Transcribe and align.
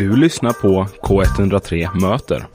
Du 0.00 0.16
lyssnar 0.16 0.52
på 0.52 0.86
K103 1.02 2.00
Möter. 2.00 2.46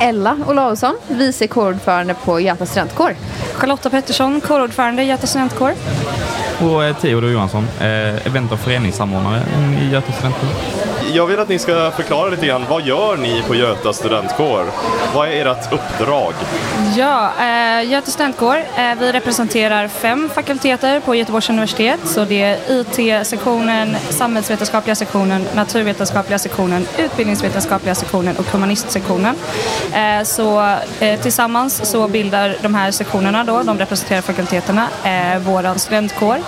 Ella 0.00 0.36
Olausson, 0.48 0.94
vice 1.08 1.46
kårordförande 1.46 2.14
på 2.24 2.40
Göta 2.40 2.66
studentkår. 2.66 3.14
Charlotta 3.54 3.90
Pettersson, 3.90 4.40
kårordförande 4.40 5.02
i 5.02 5.06
Göta 5.06 5.26
studentkår. 5.26 5.72
Och 6.60 6.84
eh, 6.84 6.96
Theodor 6.96 7.30
Johansson, 7.30 7.64
eh, 7.80 8.26
event 8.26 8.52
och 8.52 8.58
föreningssamordnare 8.58 9.42
i 9.82 9.92
Göta 9.92 10.12
studentkår. 10.12 10.48
Jag 11.10 11.26
vill 11.26 11.38
att 11.38 11.48
ni 11.48 11.58
ska 11.58 11.90
förklara 11.90 12.30
lite 12.30 12.46
grann, 12.46 12.64
vad 12.68 12.82
gör 12.82 13.16
ni 13.16 13.42
på 13.42 13.54
Göta 13.54 13.92
studentkår? 13.92 14.64
Vad 15.14 15.28
är 15.28 15.46
ert 15.46 15.72
uppdrag? 15.72 16.34
Ja, 16.96 17.32
eh, 17.40 17.90
Göta 17.90 18.10
studentkår, 18.10 18.56
eh, 18.56 18.94
vi 19.00 19.12
representerar 19.12 19.88
fem 19.88 20.30
fakulteter 20.34 21.00
på 21.00 21.14
Göteborgs 21.14 21.50
universitet. 21.50 22.00
Så 22.04 22.24
det 22.24 22.42
är 22.42 22.58
IT-sektionen, 22.68 23.96
samhällsvetenskapliga 24.10 24.94
sektionen, 24.94 25.46
naturvetenskapliga 25.54 26.38
sektionen, 26.38 26.86
utbildningsvetenskapliga 26.98 27.94
sektionen 27.94 28.36
och 28.36 28.46
humanistsektionen. 28.46 29.34
Eh, 29.92 30.24
så 30.24 30.76
eh, 31.00 31.20
tillsammans 31.20 31.90
så 31.90 32.08
bildar 32.08 32.56
de 32.62 32.74
här 32.74 32.90
sektionerna 32.90 33.44
då, 33.44 33.62
de 33.62 33.78
representerar 33.78 34.20
fakulteterna, 34.20 34.88
eh, 35.04 35.38
våran 35.38 35.78
studentkår. 35.78 36.38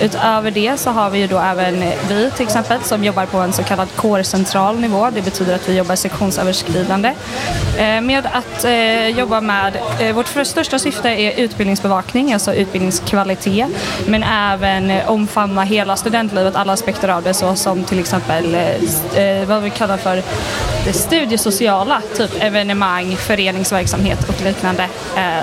Utöver 0.00 0.50
det 0.50 0.76
så 0.76 0.90
har 0.90 1.10
vi 1.10 1.18
ju 1.18 1.26
då 1.26 1.38
även 1.38 1.84
vi 2.08 2.30
till 2.30 2.46
exempel 2.46 2.80
som 2.82 3.04
jobbar 3.04 3.26
på 3.26 3.38
en 3.38 3.52
så 3.52 3.62
kallad 3.62 3.88
kårcentral 4.04 4.80
nivå. 4.80 5.10
Det 5.10 5.22
betyder 5.22 5.54
att 5.54 5.68
vi 5.68 5.76
jobbar 5.76 5.96
sektionsöverskridande 5.96 7.14
eh, 7.78 8.00
med 8.00 8.26
att 8.32 8.64
eh, 8.64 9.08
jobba 9.08 9.40
med, 9.40 9.76
eh, 10.00 10.14
vårt 10.14 10.46
största 10.46 10.78
syfte 10.78 11.08
är 11.08 11.40
utbildningsbevakning, 11.40 12.32
alltså 12.32 12.54
utbildningskvalitet, 12.54 13.68
men 14.06 14.22
även 14.22 14.92
omfamna 15.06 15.62
hela 15.62 15.96
studentlivet, 15.96 16.56
alla 16.56 16.72
aspekter 16.72 17.08
av 17.08 17.22
det, 17.22 17.34
så 17.34 17.54
som 17.54 17.84
till 17.84 17.98
exempel 17.98 18.56
vad 19.46 19.62
vi 19.62 19.70
kallar 19.70 19.96
för 19.96 20.22
det 20.84 20.92
studiesociala, 20.92 22.02
typ 22.16 22.30
evenemang, 22.42 23.16
föreningsverksamhet 23.16 24.28
och 24.28 24.44
liknande. 24.44 24.88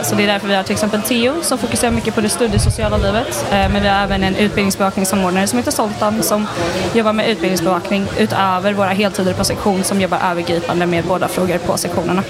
Så 0.03 0.16
det 0.16 0.23
är 0.23 0.28
därför 0.28 0.48
vi 0.48 0.56
har 0.56 0.64
till 0.64 0.73
exempel 0.73 1.02
TEO 1.02 1.34
som 1.42 1.58
fokuserar 1.58 1.92
mycket 1.92 2.16
på 2.16 2.22
det 2.22 2.30
studiesociala 2.30 2.98
livet, 2.98 3.46
men 3.52 3.81
vi 3.81 3.88
har 3.88 4.03
även 4.03 4.23
en 4.23 4.36
utbildningsbevakningssamordnare 4.36 5.48
som 5.48 5.59
heter 5.59 5.72
Soltan 5.72 6.23
som 6.23 6.48
jobbar 6.94 7.14
med 7.14 7.30
utbildningsbevakning 7.30 8.08
utöver 8.20 8.51
våra 8.60 8.90
heltider 8.90 9.34
på 9.34 9.44
sektion 9.44 9.84
som 9.84 10.02
jobbar 10.02 10.20
övergripande 10.32 10.86
med 10.86 11.04
båda 11.06 11.28
frågor 11.28 11.58
på 11.58 11.78
sektionerna. 11.78 12.24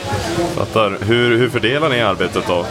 Fattar. 0.56 0.98
Hur, 1.02 1.38
hur 1.38 1.50
fördelar 1.50 1.90
ni 1.90 2.02
arbetet 2.02 2.48
då? 2.48 2.66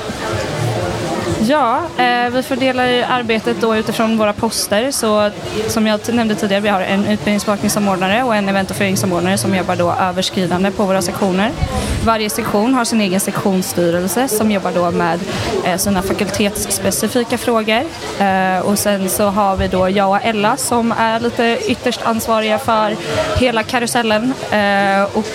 Ja, 1.50 1.82
eh, 1.98 2.30
vi 2.30 2.42
fördelar 2.42 3.06
arbetet 3.08 3.60
då 3.60 3.76
utifrån 3.76 4.18
våra 4.18 4.32
poster. 4.32 4.90
Så 4.90 5.30
som 5.68 5.86
jag 5.86 6.14
nämnde 6.14 6.34
tidigare, 6.34 6.60
vi 6.60 6.68
har 6.68 6.80
en 6.80 7.06
utbildningsbevakningssamordnare 7.06 8.22
och 8.22 8.36
en 8.36 8.48
event 8.48 8.70
och 8.70 8.76
föreningssamordnare 8.76 9.38
som 9.38 9.54
jobbar 9.54 9.76
då 9.76 9.92
överskridande 9.92 10.70
på 10.70 10.84
våra 10.84 11.02
sektioner. 11.02 11.50
Varje 12.04 12.30
sektion 12.30 12.74
har 12.74 12.84
sin 12.84 13.00
egen 13.00 13.20
sektionsstyrelse 13.20 14.28
som 14.28 14.50
jobbar 14.50 14.72
då 14.72 14.90
med 14.90 15.20
eh, 15.64 15.76
sina 15.76 16.02
fakultetsspecifika 16.02 17.38
frågor. 17.38 17.82
Eh, 18.18 18.58
och 18.58 18.78
sen 18.78 19.08
så 19.08 19.24
har 19.24 19.56
vi 19.56 19.68
då 19.68 19.88
jag 19.88 20.10
och 20.10 20.24
Ella 20.24 20.56
som 20.56 20.92
är 20.92 21.20
lite 21.20 21.58
ytterst 21.66 22.00
ansvariga 22.02 22.58
för 22.58 22.96
hela 23.36 23.62
karusellen 23.62 24.34
eh, 24.50 25.02
och 25.12 25.26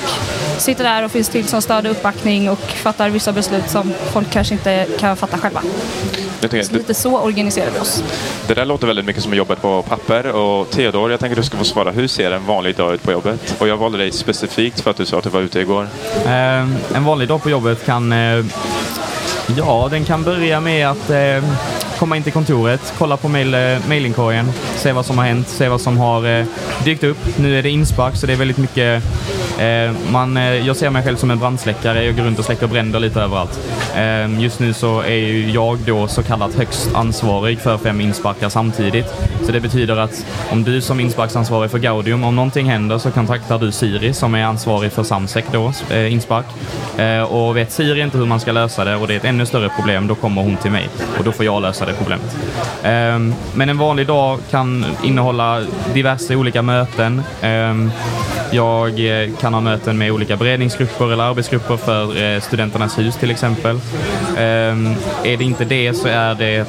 sitter 0.57 0.83
där 0.83 1.05
och 1.05 1.11
finns 1.11 1.29
till 1.29 1.47
som 1.47 1.61
stöd 1.61 1.85
och 1.85 1.91
uppbackning 1.91 2.49
och 2.49 2.59
fattar 2.59 3.09
vissa 3.09 3.31
beslut 3.31 3.69
som 3.69 3.93
folk 4.11 4.29
kanske 4.29 4.53
inte 4.53 4.87
kan 4.99 5.17
fatta 5.17 5.37
själva. 5.37 5.61
Tänker, 6.39 6.63
så 6.63 6.73
lite 6.73 6.93
så 6.93 7.19
organiserar 7.19 7.71
vi 7.73 7.79
oss. 7.79 8.03
Det 8.47 8.53
där 8.53 8.65
låter 8.65 8.87
väldigt 8.87 9.05
mycket 9.05 9.23
som 9.23 9.33
jobbet 9.33 9.61
på 9.61 9.81
papper 9.81 10.31
och 10.31 10.69
Theodor, 10.69 11.11
jag 11.11 11.19
tänker 11.19 11.35
att 11.35 11.43
du 11.43 11.47
ska 11.47 11.57
få 11.57 11.63
svara. 11.63 11.91
Hur 11.91 12.07
ser 12.07 12.31
en 12.31 12.45
vanlig 12.45 12.75
dag 12.75 12.93
ut 12.93 13.03
på 13.03 13.11
jobbet? 13.11 13.55
Och 13.59 13.67
jag 13.67 13.77
valde 13.77 13.97
dig 13.97 14.11
specifikt 14.11 14.79
för 14.79 14.91
att 14.91 14.97
du 14.97 15.05
sa 15.05 15.17
att 15.17 15.23
du 15.23 15.29
var 15.29 15.41
ute 15.41 15.59
igår. 15.59 15.87
Eh, 16.25 16.31
en 16.95 17.03
vanlig 17.03 17.27
dag 17.27 17.43
på 17.43 17.49
jobbet 17.49 17.85
kan... 17.85 18.11
Eh, 18.11 18.45
ja, 19.57 19.87
den 19.91 20.05
kan 20.05 20.23
börja 20.23 20.59
med 20.59 20.87
att 20.87 21.09
eh, 21.09 21.43
komma 21.99 22.17
in 22.17 22.23
till 22.23 22.33
kontoret, 22.33 22.93
kolla 22.97 23.17
på 23.17 23.27
mail, 23.27 23.53
eh, 23.53 23.87
mailinkorgen, 23.87 24.51
se 24.75 24.91
vad 24.91 25.05
som 25.05 25.17
har 25.17 25.25
hänt, 25.25 25.49
se 25.49 25.69
vad 25.69 25.81
som 25.81 25.97
har 25.97 26.39
eh, 26.39 26.45
dykt 26.85 27.03
upp. 27.03 27.37
Nu 27.37 27.59
är 27.59 27.63
det 27.63 27.69
inspark 27.69 28.15
så 28.15 28.27
det 28.27 28.33
är 28.33 28.37
väldigt 28.37 28.57
mycket 28.57 29.03
Eh, 29.59 29.91
man, 30.11 30.37
eh, 30.37 30.67
jag 30.67 30.75
ser 30.75 30.89
mig 30.89 31.03
själv 31.03 31.15
som 31.15 31.31
en 31.31 31.39
brandsläckare. 31.39 32.03
Jag 32.03 32.15
går 32.15 32.23
runt 32.23 32.39
och 32.39 32.45
släcker 32.45 32.67
bränder 32.67 32.99
lite 32.99 33.21
överallt. 33.21 33.59
Eh, 33.95 34.41
just 34.41 34.59
nu 34.59 34.73
så 34.73 35.01
är 35.01 35.49
jag 35.53 35.77
då 35.77 36.07
så 36.07 36.23
kallat 36.23 36.55
högst 36.55 36.95
ansvarig 36.95 37.59
för 37.59 37.77
fem 37.77 38.01
insparkar 38.01 38.49
samtidigt. 38.49 39.05
Så 39.45 39.51
det 39.51 39.59
betyder 39.59 39.97
att 39.97 40.25
om 40.51 40.63
du 40.63 40.81
som 40.81 40.99
insparksansvarig 40.99 41.71
för 41.71 41.79
Gaudium, 41.79 42.23
om 42.23 42.35
någonting 42.35 42.69
händer 42.69 42.97
så 42.97 43.11
kontaktar 43.11 43.59
du 43.59 43.71
Siri 43.71 44.13
som 44.13 44.35
är 44.35 44.43
ansvarig 44.43 44.91
för 44.91 45.03
Samsec 45.03 45.45
då, 45.51 45.71
eh, 45.89 46.13
inspark. 46.13 46.45
Eh, 46.97 47.23
och 47.23 47.57
vet 47.57 47.71
Siri 47.71 48.01
inte 48.01 48.17
hur 48.17 48.25
man 48.25 48.39
ska 48.39 48.51
lösa 48.51 48.85
det 48.85 48.95
och 48.95 49.07
det 49.07 49.13
är 49.13 49.17
ett 49.17 49.25
ännu 49.25 49.45
större 49.45 49.69
problem, 49.69 50.07
då 50.07 50.15
kommer 50.15 50.41
hon 50.41 50.57
till 50.57 50.71
mig 50.71 50.89
och 51.17 51.23
då 51.23 51.31
får 51.31 51.45
jag 51.45 51.61
lösa 51.61 51.85
det 51.85 51.93
problemet. 51.93 52.35
Ehm, 52.83 53.33
men 53.55 53.69
en 53.69 53.77
vanlig 53.77 54.07
dag 54.07 54.39
kan 54.51 54.85
innehålla 55.03 55.61
diverse 55.93 56.35
olika 56.35 56.61
möten. 56.61 57.21
Ehm, 57.41 57.91
jag 58.51 59.01
kan 59.39 59.44
kan 59.45 59.53
ha 59.53 59.61
möten 59.61 59.97
med 59.97 60.11
olika 60.11 60.37
beredningsgrupper 60.37 61.13
eller 61.13 61.23
arbetsgrupper 61.23 61.77
för 61.77 62.23
eh, 62.23 62.41
Studenternas 62.41 62.99
hus 62.99 63.15
till 63.15 63.31
exempel. 63.31 63.79
Ehm, 64.37 64.95
är 65.23 65.37
det 65.37 65.43
inte 65.43 65.65
det 65.65 65.93
så 65.93 66.07
är 66.07 66.35
det 66.35 66.67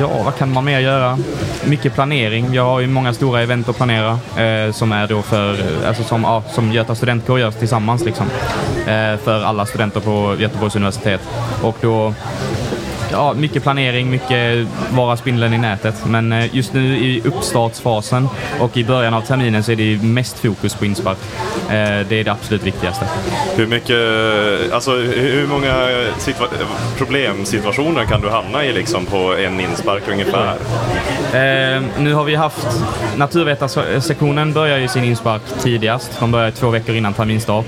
Ja, 0.00 0.22
vad 0.24 0.36
kan 0.36 0.52
man 0.52 0.64
mer 0.64 0.80
göra? 0.80 1.18
Mycket 1.64 1.94
planering. 1.94 2.54
Jag 2.54 2.64
har 2.64 2.80
ju 2.80 2.86
många 2.86 3.12
stora 3.12 3.42
event 3.42 3.68
att 3.68 3.76
planera 3.76 4.10
eh, 4.36 4.72
som 4.72 4.92
är 4.92 5.06
då 5.06 5.22
för, 5.22 5.52
eh, 5.52 5.88
alltså 5.88 6.02
som, 6.02 6.22
ja, 6.22 6.42
som 6.50 6.72
Göta 6.72 6.94
studentkår 6.94 7.40
gör 7.40 7.50
tillsammans 7.50 8.04
liksom. 8.04 8.26
Eh, 8.86 9.16
för 9.16 9.44
alla 9.44 9.66
studenter 9.66 10.00
på 10.00 10.36
Göteborgs 10.38 10.76
universitet. 10.76 11.20
Och 11.62 11.76
då 11.80 12.14
ja, 13.12 13.34
mycket 13.34 13.62
planering, 13.62 14.10
mycket 14.10 14.68
vara 14.90 15.16
spindeln 15.16 15.54
i 15.54 15.58
nätet. 15.58 16.06
Men 16.06 16.32
eh, 16.32 16.54
just 16.54 16.72
nu 16.72 16.96
i 16.96 17.22
uppstartsfasen 17.24 18.28
och 18.60 18.76
i 18.76 18.84
början 18.84 19.14
av 19.14 19.20
terminen 19.20 19.62
så 19.62 19.72
är 19.72 19.76
det 19.76 20.02
mest 20.02 20.38
fokus 20.38 20.74
på 20.74 20.84
inspark. 20.84 21.18
Eh, 21.68 22.06
det 22.08 22.20
är 22.20 22.24
det 22.24 22.32
absolut 22.32 22.62
viktigaste. 22.62 23.06
Hur 23.56 23.66
mycket, 23.66 24.72
alltså 24.72 24.90
hur 24.96 25.46
många 25.46 25.74
situa 26.18 26.46
problemsituationer 26.98 28.04
kan 28.04 28.20
du 28.20 28.28
hamna 28.28 28.64
i 28.64 28.72
liksom 28.72 29.06
på 29.06 29.34
en 29.34 29.60
inspark 29.60 30.02
ungefär? 30.08 30.56
Eh, 31.32 31.82
nu 31.98 32.14
har 32.14 32.24
vi 32.24 32.34
haft, 32.34 32.66
naturvetarsektionen 33.16 34.52
börjar 34.52 34.78
ju 34.78 34.88
sin 34.88 35.04
inspark 35.04 35.42
tidigast. 35.60 36.20
De 36.20 36.30
börjar 36.30 36.50
två 36.50 36.70
veckor 36.70 36.94
innan 36.94 37.12
terminstart. 37.12 37.66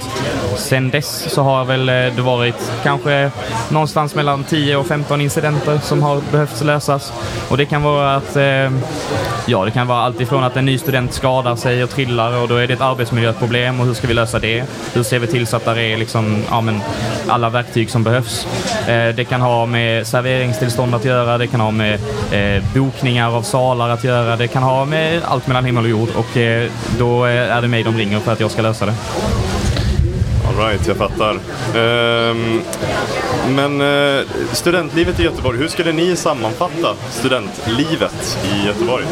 Sen 0.56 0.90
dess 0.90 1.32
så 1.32 1.42
har 1.42 1.64
väl 1.64 1.86
det 1.86 2.22
varit 2.22 2.72
kanske 2.82 3.30
någonstans 3.68 4.14
mellan 4.14 4.44
10 4.44 4.76
och 4.76 4.86
15 4.86 5.20
incidenter 5.26 5.78
som 5.78 6.02
har 6.02 6.20
behövt 6.32 6.64
lösas. 6.64 7.12
Och 7.48 7.56
det 7.56 7.66
kan 7.66 7.82
vara 7.82 8.16
att, 8.16 8.36
eh, 8.36 8.70
ja 9.46 9.64
det 9.64 9.70
kan 9.70 9.86
vara 9.86 9.98
allt 9.98 10.20
ifrån 10.20 10.44
att 10.44 10.56
en 10.56 10.64
ny 10.64 10.78
student 10.78 11.12
skadar 11.12 11.56
sig 11.56 11.84
och 11.84 11.90
trillar 11.90 12.42
och 12.42 12.48
då 12.48 12.56
är 12.56 12.66
det 12.66 12.74
ett 12.74 12.80
arbetsmiljöproblem 12.80 13.80
och 13.80 13.86
hur 13.86 13.94
ska 13.94 14.06
vi 14.06 14.14
lösa 14.14 14.38
det? 14.38 14.64
Hur 14.94 15.02
ser 15.02 15.18
vi 15.18 15.26
till 15.26 15.46
så 15.46 15.56
att 15.56 15.64
det 15.64 15.82
är 15.82 15.96
liksom, 15.96 16.44
ja, 16.50 16.60
men, 16.60 16.80
alla 17.28 17.48
verktyg 17.48 17.90
som 17.90 18.02
behövs? 18.02 18.46
Eh, 18.88 19.14
det 19.14 19.28
kan 19.28 19.40
ha 19.40 19.66
med 19.66 20.06
serveringstillstånd 20.06 20.94
att 20.94 21.04
göra, 21.04 21.38
det 21.38 21.46
kan 21.46 21.60
ha 21.60 21.70
med 21.70 22.00
eh, 22.32 22.64
bokningar 22.74 23.36
av 23.36 23.42
salar 23.42 23.88
att 23.88 24.04
göra, 24.04 24.36
det 24.36 24.48
kan 24.48 24.62
ha 24.62 24.84
med 24.84 25.22
allt 25.24 25.46
mellan 25.46 25.64
himmel 25.64 25.84
och 25.84 25.90
jord 25.90 26.08
och 26.16 26.36
eh, 26.36 26.70
då 26.98 27.26
eh, 27.26 27.56
är 27.56 27.62
det 27.62 27.68
mig 27.68 27.82
de 27.82 27.96
ringer 27.96 28.20
för 28.20 28.32
att 28.32 28.40
jag 28.40 28.50
ska 28.50 28.62
lösa 28.62 28.86
det. 28.86 28.94
Alright, 30.58 30.86
jag 30.86 30.96
fattar. 30.96 31.38
Ehm, 31.76 32.62
men 33.48 33.80
eh, 33.80 34.24
studentlivet 34.52 35.20
i 35.20 35.22
Göteborg, 35.22 35.58
hur 35.58 35.68
skulle 35.68 35.92
ni 35.92 36.16
sammanfatta 36.16 36.94
studentlivet 37.10 38.38
i 38.44 38.66
Göteborg? 38.66 39.04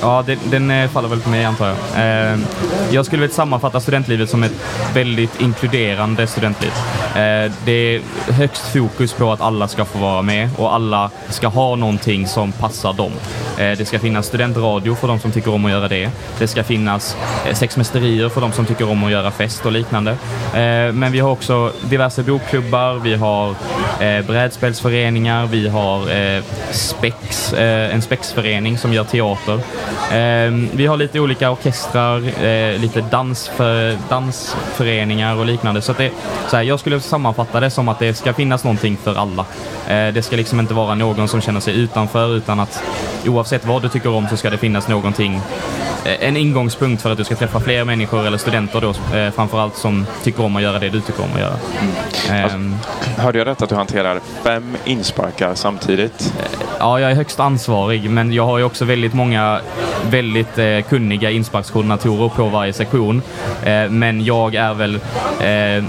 Ja, 0.00 0.24
den, 0.26 0.68
den 0.68 0.88
faller 0.88 1.08
väl 1.08 1.20
på 1.20 1.30
mig 1.30 1.44
antar 1.44 1.66
jag. 1.68 1.76
Ehm, 1.96 2.44
jag 2.90 3.06
skulle 3.06 3.22
väl 3.22 3.30
sammanfatta 3.30 3.80
studentlivet 3.80 4.30
som 4.30 4.42
ett 4.42 4.52
väldigt 4.94 5.40
inkluderande 5.40 6.26
studentliv. 6.26 6.72
Ehm, 7.16 7.52
det 7.64 7.72
är 7.72 8.00
högst 8.32 8.72
fokus 8.72 9.12
på 9.12 9.32
att 9.32 9.40
alla 9.40 9.68
ska 9.68 9.84
få 9.84 9.98
vara 9.98 10.22
med 10.22 10.50
och 10.56 10.74
alla 10.74 11.10
ska 11.28 11.48
ha 11.48 11.76
någonting 11.76 12.26
som 12.26 12.52
passar 12.52 12.92
dem. 12.92 13.12
Eh, 13.58 13.78
det 13.78 13.88
ska 13.88 13.98
finnas 13.98 14.26
studentradio 14.26 14.94
för 14.94 15.08
de 15.08 15.18
som 15.18 15.32
tycker 15.32 15.54
om 15.54 15.64
att 15.64 15.70
göra 15.70 15.88
det. 15.88 16.10
Det 16.38 16.48
ska 16.48 16.64
finnas 16.64 17.16
sexmästerier 17.52 18.28
för 18.28 18.40
de 18.40 18.52
som 18.52 18.66
tycker 18.66 18.90
om 18.90 19.04
att 19.04 19.10
göra 19.10 19.30
fest 19.30 19.66
och 19.66 19.72
liknande 19.72 20.07
liknande. 20.08 20.88
Eh, 20.88 20.92
men 20.92 21.12
vi 21.12 21.20
har 21.20 21.30
också 21.30 21.72
diverse 21.82 22.22
bokklubbar, 22.22 22.94
vi 22.94 23.14
har 23.14 23.54
eh, 24.00 24.26
brädspelsföreningar, 24.26 25.46
vi 25.46 25.68
har 25.68 26.10
eh, 26.10 26.42
spex, 26.70 27.52
eh, 27.52 27.94
en 27.94 28.02
spexförening 28.02 28.78
som 28.78 28.92
gör 28.92 29.04
teater. 29.04 29.54
Eh, 30.12 30.52
vi 30.72 30.86
har 30.86 30.96
lite 30.96 31.20
olika 31.20 31.50
orkestrar, 31.50 32.44
eh, 32.44 32.80
lite 32.80 33.00
dansför, 33.00 33.96
dansföreningar 34.08 35.36
och 35.36 35.46
liknande. 35.46 35.82
Så, 35.82 35.92
det, 35.92 36.10
så 36.50 36.56
här, 36.56 36.62
jag 36.62 36.80
skulle 36.80 37.00
sammanfatta 37.00 37.60
det 37.60 37.70
som 37.70 37.88
att 37.88 37.98
det 37.98 38.14
ska 38.14 38.32
finnas 38.32 38.64
någonting 38.64 38.96
för 38.96 39.14
alla. 39.14 39.44
Det 39.88 40.24
ska 40.24 40.36
liksom 40.36 40.60
inte 40.60 40.74
vara 40.74 40.94
någon 40.94 41.28
som 41.28 41.40
känner 41.40 41.60
sig 41.60 41.74
utanför 41.74 42.36
utan 42.36 42.60
att 42.60 42.82
oavsett 43.26 43.66
vad 43.66 43.82
du 43.82 43.88
tycker 43.88 44.10
om 44.10 44.28
så 44.28 44.36
ska 44.36 44.50
det 44.50 44.58
finnas 44.58 44.88
någonting 44.88 45.40
en 46.20 46.36
ingångspunkt 46.36 47.02
för 47.02 47.12
att 47.12 47.18
du 47.18 47.24
ska 47.24 47.34
träffa 47.36 47.60
fler 47.60 47.84
människor 47.84 48.26
eller 48.26 48.38
studenter 48.38 48.80
då 48.80 49.16
eh, 49.18 49.30
framförallt 49.30 49.76
som 49.76 50.06
tycker 50.22 50.44
om 50.44 50.56
att 50.56 50.62
göra 50.62 50.78
det 50.78 50.88
du 50.88 51.00
tycker 51.00 51.22
om 51.22 51.30
att 51.34 51.40
göra. 51.40 51.56
Ehm, 52.38 52.76
Hörde 53.16 53.38
jag 53.38 53.46
rätt 53.46 53.62
att 53.62 53.68
du 53.68 53.74
hanterar 53.74 54.20
fem 54.44 54.76
insparkar 54.84 55.54
samtidigt? 55.54 56.34
Ja, 56.78 57.00
jag 57.00 57.10
är 57.10 57.14
högst 57.14 57.40
ansvarig, 57.40 58.10
men 58.10 58.32
jag 58.32 58.46
har 58.46 58.58
ju 58.58 58.64
också 58.64 58.84
väldigt 58.84 59.14
många 59.14 59.60
väldigt 60.10 60.58
eh, 60.58 60.80
kunniga 60.88 61.30
insparkskoordinatorer 61.30 62.28
på 62.28 62.48
varje 62.48 62.72
sektion. 62.72 63.22
Eh, 63.64 63.90
men 63.90 64.24
jag 64.24 64.54
är 64.54 64.74
väl 64.74 64.94
eh, 65.40 65.84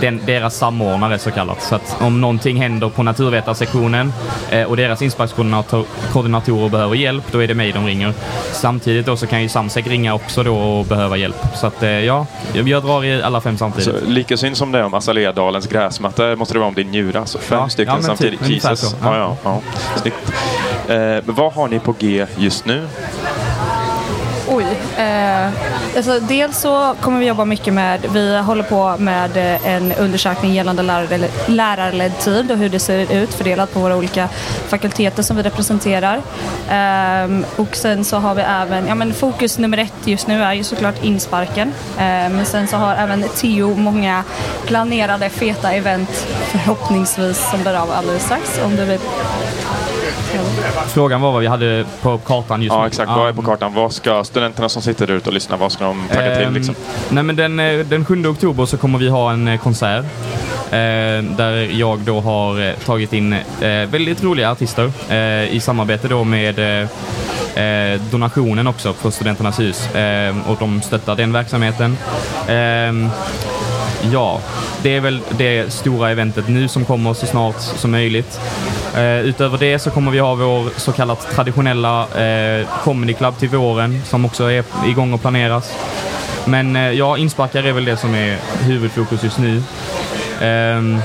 den, 0.00 0.20
deras 0.26 0.56
samordnare 0.56 1.18
så 1.18 1.30
kallat. 1.30 1.62
Så 1.62 1.74
att 1.74 1.96
om 2.00 2.20
någonting 2.20 2.56
händer 2.56 2.88
på 2.88 3.02
naturvetarsektionen 3.02 4.12
eh, 4.50 4.62
och 4.62 4.76
deras 4.76 5.02
insparkskoordinatorer 5.02 6.68
behöver 6.68 6.94
hjälp, 6.94 7.24
då 7.32 7.42
är 7.42 7.48
det 7.48 7.54
mig 7.54 7.72
de 7.72 7.86
ringer. 7.86 8.12
Samtidigt 8.52 9.06
då 9.06 9.16
så 9.16 9.26
kan 9.26 9.42
ju 9.42 9.48
Samsek 9.48 9.86
ringa 9.86 10.14
också 10.14 10.42
då 10.42 10.56
och 10.56 10.84
behöva 10.86 11.16
hjälp. 11.16 11.36
Så 11.54 11.66
att 11.66 11.82
eh, 11.82 11.90
ja, 11.90 12.26
jag, 12.52 12.68
jag 12.68 12.82
drar 12.82 13.04
i 13.04 13.22
alla 13.22 13.40
fem 13.40 13.58
samtidigt. 13.58 14.00
Så, 14.04 14.06
lika 14.10 14.36
synd 14.36 14.56
som 14.56 14.72
det 14.72 14.78
är 14.78 14.84
om 14.84 14.94
Azaleadalens 14.94 15.66
gräsmatta 15.66 16.36
måste 16.36 16.54
det 16.54 16.58
vara 16.58 16.68
om 16.68 16.74
din 16.74 16.90
njura. 16.90 17.26
Så 17.26 17.38
fem 17.38 17.58
Ja, 17.58 17.68
stycken 17.68 17.94
ja, 17.94 17.94
men 17.94 18.02
typ, 18.02 18.08
samtidigt. 18.18 18.40
ungefär 18.42 18.70
Jesus. 18.70 18.90
så. 18.90 18.96
Ja. 19.02 19.16
Ja. 19.16 19.36
Ja, 19.44 19.60
ja, 19.94 20.00
Snyggt. 20.00 20.32
Eh, 20.88 20.96
men 20.96 21.22
vad 21.34 21.52
har 21.52 21.68
ni 21.68 21.78
på 21.78 21.94
G 21.98 22.26
just 22.36 22.64
nu? 22.66 22.86
Oj. 24.48 24.64
Eh, 24.96 25.48
alltså 25.96 26.20
dels 26.20 26.58
så 26.58 26.94
kommer 27.00 27.20
vi 27.20 27.26
jobba 27.26 27.44
mycket 27.44 27.74
med, 27.74 28.06
vi 28.12 28.38
håller 28.38 28.62
på 28.62 28.96
med 28.98 29.36
eh, 29.36 29.66
en 29.66 29.92
undersökning 29.92 30.54
gällande 30.54 30.82
lärarledd 31.46 32.18
tid 32.18 32.50
och 32.50 32.58
hur 32.58 32.68
det 32.68 32.78
ser 32.78 33.12
ut 33.12 33.34
fördelat 33.34 33.72
på 33.74 33.80
våra 33.80 33.96
olika 33.96 34.28
fakulteter 34.68 35.22
som 35.22 35.36
vi 35.36 35.42
representerar. 35.42 36.22
Ehm, 36.70 37.44
och 37.56 37.76
sen 37.76 38.04
så 38.04 38.16
har 38.16 38.34
vi 38.34 38.42
även, 38.42 38.86
ja 38.86 38.94
men 38.94 39.14
fokus 39.14 39.58
nummer 39.58 39.78
ett 39.78 39.92
just 40.04 40.26
nu 40.26 40.42
är 40.42 40.52
ju 40.52 40.64
såklart 40.64 41.04
insparken. 41.04 41.72
Ehm, 41.98 42.36
men 42.36 42.46
sen 42.46 42.68
så 42.68 42.76
har 42.76 42.94
även 42.94 43.24
Teo 43.36 43.74
många 43.74 44.24
planerade 44.66 45.30
feta 45.30 45.72
event 45.72 46.26
förhoppningsvis 46.50 47.50
som 47.50 47.62
blir 47.62 47.74
av 47.74 47.90
alldeles 47.90 48.24
strax 48.24 48.60
om 48.64 48.76
det 48.76 48.84
blir 48.84 49.00
Frågan 50.88 51.20
var 51.20 51.32
vad 51.32 51.40
vi 51.40 51.46
hade 51.46 51.84
på 52.02 52.18
kartan 52.18 52.62
just 52.62 52.72
nu. 52.74 52.78
Ja, 52.80 52.86
exakt. 52.86 53.10
Vad 53.10 53.28
är 53.28 53.32
på 53.32 53.42
kartan? 53.42 53.74
Vad 53.74 53.92
ska 53.92 54.24
studenterna 54.24 54.68
som 54.68 54.82
sitter 54.82 55.06
där 55.06 55.14
ute 55.14 55.28
och 55.28 55.34
lyssnar, 55.34 55.56
vad 55.56 55.72
ska 55.72 55.84
de 55.84 56.02
tagga 56.14 56.36
till? 56.36 56.44
Ehm, 56.44 56.54
Liksom? 56.54 56.74
Nej, 57.08 57.22
men 57.22 57.36
den, 57.36 57.60
eh, 57.60 57.78
den 57.86 58.04
7 58.04 58.26
oktober 58.26 58.66
så 58.66 58.76
kommer 58.76 58.98
vi 58.98 59.08
ha 59.08 59.32
en 59.32 59.48
eh, 59.48 59.60
konsert 59.60 60.04
eh, 60.70 61.24
där 61.36 61.78
jag 61.78 61.98
då 61.98 62.20
har 62.20 62.72
tagit 62.84 63.12
in 63.12 63.32
eh, 63.32 63.38
väldigt 63.90 64.22
roliga 64.22 64.50
artister 64.50 64.92
eh, 65.08 65.54
i 65.54 65.60
samarbete 65.60 66.08
då 66.08 66.24
med 66.24 66.88
donationen 68.10 68.66
också 68.66 68.92
för 68.92 69.10
Studenternas 69.10 69.60
hus 69.60 69.88
och 70.48 70.56
de 70.58 70.82
stöttar 70.82 71.16
den 71.16 71.32
verksamheten. 71.32 71.96
Ehm, 72.48 73.08
Ja, 74.12 74.40
det 74.82 74.96
är 74.96 75.00
väl 75.00 75.20
det 75.30 75.72
stora 75.72 76.10
eventet 76.10 76.48
nu 76.48 76.68
som 76.68 76.84
kommer 76.84 77.14
så 77.14 77.26
snart 77.26 77.60
som 77.60 77.90
möjligt. 77.90 78.40
Eh, 78.96 79.20
utöver 79.20 79.58
det 79.58 79.78
så 79.78 79.90
kommer 79.90 80.10
vi 80.10 80.18
ha 80.18 80.34
vår 80.34 80.70
så 80.76 80.92
kallat 80.92 81.34
traditionella 81.34 82.02
eh, 82.02 82.66
Comedy 82.84 83.14
Club 83.14 83.38
till 83.38 83.48
våren 83.48 84.02
som 84.04 84.24
också 84.24 84.44
är 84.44 84.64
igång 84.86 85.12
och 85.12 85.20
planeras. 85.20 85.72
Men 86.44 86.76
eh, 86.76 86.90
ja, 86.90 87.18
insparkar 87.18 87.62
är 87.62 87.72
väl 87.72 87.84
det 87.84 87.96
som 87.96 88.14
är 88.14 88.38
huvudfokus 88.60 89.24
just 89.24 89.38
nu. 89.38 89.62
Ehm, 90.40 90.98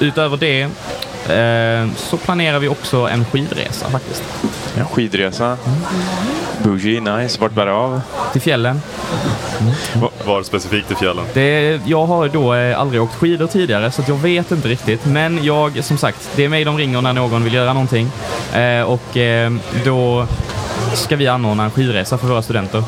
utöver 0.00 0.36
det 0.36 0.62
eh, 0.62 1.94
så 1.96 2.16
planerar 2.16 2.58
vi 2.58 2.68
också 2.68 2.96
en 2.96 3.24
skidresa 3.24 3.90
faktiskt. 3.90 4.22
En 4.76 4.84
skidresa. 4.84 5.56
Bougie, 6.64 7.00
nice. 7.00 7.40
Vart 7.40 7.52
bär 7.52 7.66
det 7.66 7.72
av? 7.72 8.00
Till 8.32 8.40
fjällen. 8.40 8.80
Var 10.24 10.42
specifikt 10.42 10.90
i 10.90 10.94
fjällen. 10.94 11.24
Det, 11.34 11.80
jag 11.86 12.06
har 12.06 12.28
då 12.28 12.54
eh, 12.54 12.80
aldrig 12.80 13.02
åkt 13.02 13.14
skidor 13.14 13.46
tidigare 13.46 13.90
så 13.90 14.02
jag 14.08 14.14
vet 14.14 14.50
inte 14.50 14.68
riktigt. 14.68 15.06
Men 15.06 15.44
jag, 15.44 15.84
som 15.84 15.96
sagt, 15.96 16.30
det 16.36 16.44
är 16.44 16.48
mig 16.48 16.64
de 16.64 16.78
ringer 16.78 17.02
när 17.02 17.12
någon 17.12 17.44
vill 17.44 17.54
göra 17.54 17.72
någonting. 17.72 18.10
Eh, 18.54 18.82
och 18.82 19.16
eh, 19.16 19.52
då 19.84 20.26
ska 20.98 21.16
vi 21.16 21.28
anordna 21.28 21.64
en 21.64 21.70
skidresa 21.70 22.18
för 22.18 22.26
våra 22.26 22.42
studenter. 22.42 22.82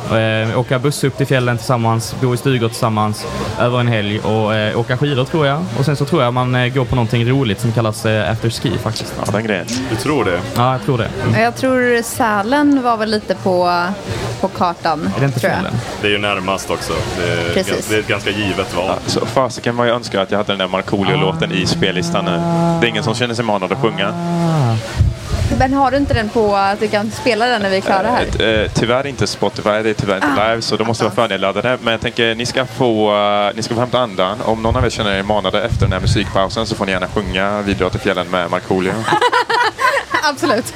Eh, 0.51 0.59
åka 0.59 0.79
buss 0.79 1.05
upp 1.05 1.17
till 1.17 1.27
fjällen 1.27 1.57
tillsammans, 1.57 2.15
bo 2.21 2.35
i 2.35 2.37
stugor 2.37 2.69
tillsammans 2.69 3.27
över 3.61 3.81
en 3.81 3.89
helg 3.89 4.21
och 4.21 4.55
eh, 4.55 4.79
åka 4.79 4.97
skidor 4.97 5.25
tror 5.25 5.47
jag. 5.47 5.65
Och 5.79 5.85
sen 5.85 5.97
så 5.97 6.05
tror 6.05 6.23
jag 6.23 6.35
man 6.35 6.55
eh, 6.55 6.73
går 6.75 6.85
på 6.85 6.95
någonting 6.95 7.31
roligt 7.31 7.61
som 7.61 7.73
kallas 7.73 8.07
eh, 8.07 8.31
afterski 8.31 8.71
faktiskt. 8.83 9.15
Ja, 9.27 9.33
den 9.33 9.45
grejen. 9.45 9.67
Du 9.91 9.97
tror 9.97 10.25
det? 10.25 10.41
Ja, 10.57 10.73
jag 10.73 10.83
tror 10.83 10.99
det. 10.99 11.41
Jag 11.41 11.57
tror 11.57 12.03
Sälen 12.03 12.83
var 12.83 12.97
väl 12.97 13.11
lite 13.11 13.35
på, 13.35 13.85
på 14.41 14.49
kartan. 14.49 15.11
Är 15.17 15.21
det 15.21 15.27
inte 15.27 15.41
fjällen? 15.41 15.75
Det 16.01 16.07
är 16.07 16.13
ju 16.13 16.19
närmast 16.19 16.71
också. 16.71 16.93
Det 17.19 17.33
är, 17.33 17.55
Precis. 17.55 17.89
det 17.89 17.95
är 17.95 18.01
ett 18.01 18.09
ganska 18.09 18.31
givet 18.31 18.77
val. 18.77 18.87
Ja, 18.89 18.97
så 19.07 19.27
fasiken 19.27 19.77
vad 19.77 19.89
jag 19.89 19.97
önskar 19.97 20.23
att 20.23 20.31
jag 20.31 20.39
hade 20.39 20.53
den 20.53 20.59
där 20.59 20.69
Markoolio-låten 20.69 21.53
i 21.53 21.67
spellistan 21.67 22.25
nu. 22.25 22.31
Det 22.81 22.87
är 22.87 22.89
ingen 22.89 23.05
som 23.05 23.15
känner 23.15 23.35
sig 23.35 23.45
manad 23.45 23.73
att 23.73 23.79
sjunga. 23.79 24.15
Men 25.59 25.73
har 25.73 25.91
du 25.91 25.97
inte 25.97 26.15
den 26.15 26.29
på 26.29 26.57
att 26.57 26.81
du 26.81 26.89
kan 26.89 27.11
spela 27.11 27.47
den 27.47 27.63
när 27.63 27.71
vi 27.71 27.77
är 27.77 27.81
klara 27.81 28.09
här? 28.11 28.63
Eh, 28.63 28.71
tyvärr 28.75 29.07
inte 29.07 29.27
Spotify, 29.27 29.71
det 29.83 29.91
är 29.91 29.95
tyvärr 29.95 30.17
inte 30.17 30.49
live, 30.49 30.63
så 30.63 30.77
då 30.77 30.85
måste 30.85 31.05
vara 31.05 31.15
förnedladdade. 31.15 31.79
Men 31.83 31.93
jag 31.93 32.01
tänker, 32.01 32.35
ni 32.35 32.47
ska, 32.47 32.67
få, 32.67 33.17
eh, 33.17 33.57
ni 33.57 33.63
ska 33.63 33.75
få 33.75 33.81
hämta 33.81 33.99
andan. 33.99 34.41
Om 34.41 34.63
någon 34.63 34.77
av 34.77 34.85
er 34.85 34.91
känner 34.91 35.19
er 35.19 35.23
manade 35.23 35.63
efter 35.63 35.81
den 35.81 35.93
här 35.93 36.01
musikpausen 36.01 36.67
så 36.67 36.75
får 36.75 36.87
ni 36.87 36.93
gärna 36.93 37.09
sjunga 37.09 37.63
Vi 37.63 37.75
drar 37.75 37.91
till 37.91 38.01
fjällen 38.01 38.31
med 38.31 38.51
Markoolio. 38.51 38.93
Absolut. 40.23 40.75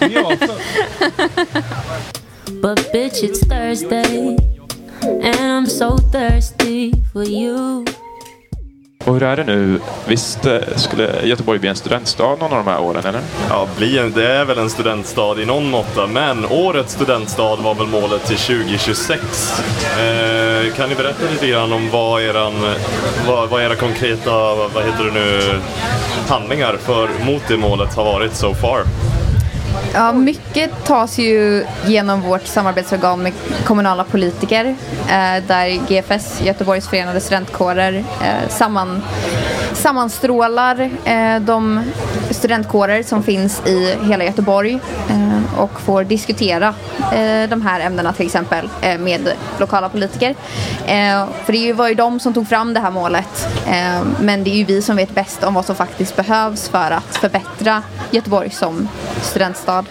But 2.63 2.93
bitch, 2.93 3.23
it's 3.23 3.41
Thursday, 3.41 4.37
and 5.03 5.53
I'm 5.53 5.67
so 5.67 5.99
thirsty 5.99 6.93
for 7.13 7.25
you. 7.25 7.85
Och 9.05 9.13
hur 9.13 9.23
är 9.23 9.37
det 9.37 9.45
nu? 9.45 9.81
Visst 10.07 10.47
eh, 10.47 10.59
skulle 10.77 11.27
Göteborg 11.27 11.59
bli 11.59 11.69
en 11.69 11.77
studentstad 11.77 12.37
någon 12.37 12.53
av 12.53 12.65
de 12.65 12.67
här 12.67 12.81
åren, 12.81 13.07
eller? 13.07 13.21
Ja, 13.49 13.69
det 14.15 14.27
är 14.27 14.45
väl 14.45 14.59
en 14.59 14.71
studentstad 14.71 15.41
i 15.41 15.47
någon 15.47 15.71
måtta, 15.71 16.07
men 16.07 16.47
årets 16.47 16.93
studentstad 16.93 17.57
var 17.57 17.75
väl 17.75 17.87
målet 17.87 18.27
till 18.27 18.37
2026. 18.37 19.23
Eh, 19.83 20.75
kan 20.77 20.89
ni 20.89 20.95
berätta 20.95 21.31
lite 21.33 21.47
grann 21.47 21.73
om 21.73 21.91
vad, 21.91 22.23
eran, 22.23 22.53
vad, 23.27 23.49
vad 23.49 23.63
era 23.63 23.75
konkreta 23.75 24.55
vad 24.55 24.85
heter 24.85 25.05
det 25.05 25.13
nu, 25.13 25.61
handlingar 26.29 26.77
för, 26.77 27.09
mot 27.27 27.43
det 27.49 27.57
målet 27.57 27.95
har 27.95 28.05
varit 28.05 28.35
so 28.35 28.55
far? 28.55 28.85
Ja, 29.95 30.13
mycket 30.13 30.85
tas 30.85 31.19
ju 31.19 31.65
genom 31.87 32.21
vårt 32.21 32.47
samarbetsorgan 32.47 33.23
med 33.23 33.33
kommunala 33.65 34.05
politiker 34.05 34.65
eh, 35.09 35.45
där 35.47 35.67
GFS, 35.89 36.41
Göteborgs 36.43 36.89
förenade 36.89 37.21
studentkårer, 37.21 38.05
eh, 38.23 38.49
samman, 38.49 39.03
sammanstrålar 39.75 40.91
eh, 41.05 41.41
de 41.41 41.83
studentkårer 42.31 43.03
som 43.03 43.23
finns 43.23 43.63
i 43.67 43.97
hela 44.03 44.25
Göteborg 44.25 44.79
eh, 45.11 45.61
och 45.61 45.81
får 45.81 46.05
diskutera 46.05 46.75
eh, 47.13 47.49
de 47.49 47.63
här 47.63 47.81
ämnena 47.81 48.13
till 48.13 48.27
exempel 48.27 48.69
eh, 48.83 48.99
med 48.99 49.33
lokala 49.59 49.89
politiker. 49.89 50.35
Eh, 50.87 51.27
för 51.45 51.53
det 51.53 51.73
var 51.73 51.89
ju 51.89 51.95
de 51.95 52.21
som 52.21 52.35
tog 52.35 52.49
fram 52.49 52.75
det 52.75 52.81
här 52.81 52.91
målet 52.91 53.49
eh, 53.67 54.03
men 54.21 54.45
det 54.45 54.51
är 54.51 54.57
ju 54.57 54.65
vi 54.65 54.83
som 54.83 54.97
vet 54.97 55.15
bäst 55.15 55.45
om 55.45 55.55
vad 55.55 55.65
som 55.65 55.77
faktiskt 55.77 56.17
behövs 56.17 56.69
för 56.69 56.91
att 56.91 57.17
förbättra 57.17 57.83
Göteborg 58.11 58.51
som 58.51 58.89
studentstad. 59.23 59.85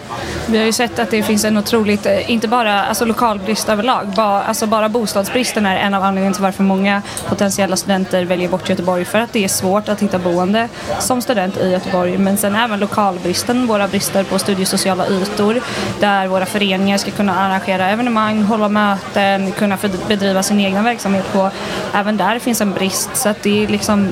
Vi 0.46 0.58
har 0.58 0.64
ju 0.64 0.72
sett 0.72 0.98
att 0.98 1.10
det 1.10 1.22
finns 1.22 1.44
en 1.44 1.58
otroligt, 1.58 2.06
eh, 2.06 2.30
inte 2.30 2.48
bara 2.48 2.84
alltså 2.84 3.04
lokalbrist 3.04 3.68
överlag, 3.68 4.06
bara, 4.16 4.42
alltså 4.42 4.66
bara 4.66 4.88
bostadsbristen 4.88 5.66
är 5.66 5.76
en 5.76 5.94
av 5.94 6.02
anledningarna 6.02 6.34
till 6.34 6.42
varför 6.42 6.62
många 6.62 7.02
potentiella 7.28 7.76
studenter 7.76 8.24
väljer 8.24 8.48
bort 8.48 8.68
Göteborg 8.68 9.04
för 9.04 9.18
att 9.18 9.32
det 9.32 9.44
är 9.44 9.48
svårt 9.48 9.73
att 9.78 10.02
hitta 10.02 10.18
boende 10.18 10.68
som 11.00 11.22
student 11.22 11.56
i 11.56 11.70
Göteborg. 11.70 12.18
Men 12.18 12.36
sen 12.36 12.54
även 12.54 12.80
lokalbristen, 12.80 13.66
våra 13.66 13.88
brister 13.88 14.24
på 14.24 14.38
studiesociala 14.38 15.06
ytor 15.06 15.60
där 16.00 16.26
våra 16.26 16.46
föreningar 16.46 16.98
ska 16.98 17.10
kunna 17.10 17.34
arrangera 17.34 17.88
evenemang, 17.90 18.42
hålla 18.42 18.68
möten, 18.68 19.52
kunna 19.52 19.78
bedriva 20.08 20.42
sin 20.42 20.60
egen 20.60 20.84
verksamhet 20.84 21.32
på. 21.32 21.50
Även 21.94 22.16
där 22.16 22.38
finns 22.38 22.60
en 22.60 22.72
brist 22.72 23.10
så 23.14 23.28
att 23.28 23.42
det 23.42 23.64
är 23.64 23.68
liksom 23.68 24.08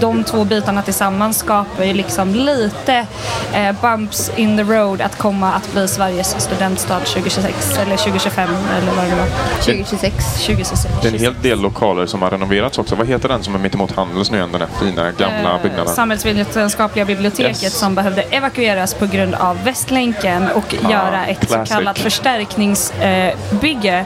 de 0.00 0.24
två 0.24 0.44
bitarna 0.44 0.82
tillsammans 0.82 1.38
skapar 1.38 1.84
ju 1.84 1.92
liksom 1.92 2.34
lite 2.34 3.06
eh, 3.52 3.76
bumps 3.82 4.30
in 4.36 4.56
the 4.56 4.62
road 4.62 5.00
att 5.00 5.18
komma 5.18 5.52
att 5.52 5.72
bli 5.72 5.88
Sveriges 5.88 6.40
studentstad 6.40 7.00
2026 7.00 7.78
eller 7.78 7.96
2025 7.96 8.50
eller 8.76 8.92
vad 8.92 9.04
det 9.04 9.16
var. 9.16 9.26
2026. 9.56 10.14
2026. 10.34 10.94
Det 11.02 11.08
är 11.08 11.12
en 11.12 11.18
hel 11.18 11.34
del 11.42 11.60
lokaler 11.60 12.06
som 12.06 12.22
har 12.22 12.30
renoverats 12.30 12.78
också. 12.78 12.94
Vad 12.94 13.06
heter 13.06 13.28
den 13.28 13.42
som 13.42 13.54
är 13.54 13.58
mittemot 13.58 13.92
Handels 13.92 14.30
nu 14.30 14.36
igen, 14.36 14.52
den 14.52 14.60
fina 14.90 15.10
gamla 15.12 15.54
eh, 15.54 15.62
byggnaden. 15.62 15.94
Samhällsvetenskapliga 15.94 17.04
biblioteket 17.04 17.62
Yes. 17.62 17.78
som 17.78 17.94
behövde 17.94 18.22
evakueras 18.22 18.94
på 18.94 19.06
grund 19.06 19.34
av 19.34 19.64
Västlänken 19.64 20.48
och 20.54 20.74
Ah, 20.84 20.90
göra 20.90 21.26
ett 21.26 21.40
classic. 21.46 21.68
så 21.68 21.74
kallat 21.74 21.98
förstärkningsbygge. 21.98 24.04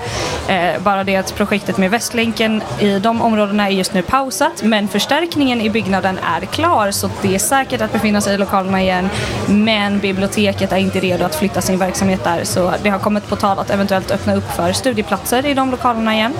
Eh, 0.49 0.81
bara 0.83 1.05
det 1.05 1.17
att 1.17 1.35
projektet 1.35 1.79
med 1.79 1.91
Västlänken 1.91 2.63
i 2.79 2.99
de 2.99 3.23
områdena 3.23 3.67
är 3.69 3.73
just 3.73 3.95
nu 3.95 4.03
pausat 4.03 4.63
men 4.63 4.89
förstärkningen 4.89 5.61
i 5.61 5.71
byggnaden 5.71 6.19
är 6.41 6.47
klar 6.47 6.91
så 6.91 7.11
det 7.23 7.35
är 7.35 7.39
säkert 7.39 7.81
att 7.81 7.93
befinna 7.93 8.21
sig 8.21 8.35
i 8.35 8.39
lokalerna 8.39 8.83
igen 8.83 9.09
men 9.49 9.99
biblioteket 9.99 10.73
är 10.73 10.77
inte 10.77 11.01
redo 11.01 11.25
att 11.25 11.35
flytta 11.35 11.61
sin 11.61 11.79
verksamhet 11.79 12.25
där 12.25 12.41
så 12.45 12.73
det 12.83 12.91
har 12.91 12.99
kommit 12.99 13.29
på 13.29 13.37
tal 13.37 13.59
att 13.59 13.71
eventuellt 13.71 14.11
öppna 14.11 14.35
upp 14.35 14.53
för 14.57 14.73
studieplatser 14.73 15.47
i 15.47 15.55
de 15.55 15.71
lokalerna 15.71 16.15
igen. 16.15 16.33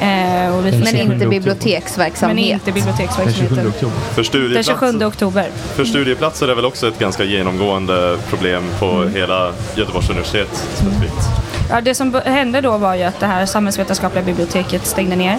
Eh, 0.00 0.56
och 0.56 0.66
vi 0.66 0.72
får 0.72 0.78
Men 0.78 0.96
inte 0.96 1.16
men 1.16 1.30
biblioteksverksamhet. 1.30 2.62
Inte 3.66 3.80
Den 3.80 3.84
27 3.84 3.88
biblioteksverksamheten. 3.88 3.88
oktober. 3.88 4.12
För 4.14 4.16
Den 4.16 4.24
studieplatser, 4.24 4.72
27 4.72 5.04
oktober. 5.06 5.46
för 5.76 5.84
studieplatser 5.84 6.48
är 6.48 6.54
väl 6.54 6.64
också 6.64 6.88
ett 6.88 6.98
ganska 6.98 7.24
genomgående 7.24 8.16
problem 8.30 8.62
på 8.78 8.86
Mm. 8.90 9.14
hela 9.14 9.52
Göteborgs 9.76 10.10
universitet 10.10 10.48
specifikt. 10.74 11.28
Ja, 11.70 11.80
det 11.80 11.94
som 11.94 12.20
hände 12.24 12.60
då 12.60 12.78
var 12.78 12.94
ju 12.94 13.02
att 13.02 13.20
det 13.20 13.26
här 13.26 13.46
samhällsvetenskapliga 13.46 14.24
biblioteket 14.24 14.86
stängde 14.86 15.16
ner. 15.16 15.38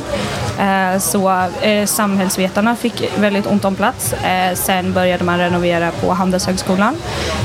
Eh, 0.60 1.00
så 1.00 1.48
eh, 1.62 1.86
samhällsvetarna 1.86 2.76
fick 2.76 3.12
väldigt 3.18 3.48
ont 3.48 3.66
om 3.66 3.76
plats. 3.76 4.14
Eh, 4.14 4.54
sen 4.56 4.94
började 4.94 5.24
man 5.24 5.40
renovera 5.40 5.92
på 5.92 6.14
Handelshögskolan. 6.14 6.96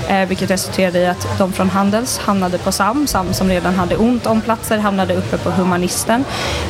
Eh, 0.09 0.29
vilket 0.29 0.51
resulterade 0.51 0.99
i 0.99 1.07
att 1.07 1.39
de 1.39 1.53
från 1.53 1.71
Handels 1.71 2.19
hamnade 2.19 2.59
på 2.59 2.73
SAM. 2.73 3.07
SAM 3.07 3.33
som 3.33 3.49
redan 3.49 3.75
hade 3.75 3.97
ont 3.97 4.27
om 4.27 4.41
platser 4.41 4.79
hamnade 4.79 5.15
uppe 5.17 5.39
på 5.39 5.51
Humanisten. 5.51 6.25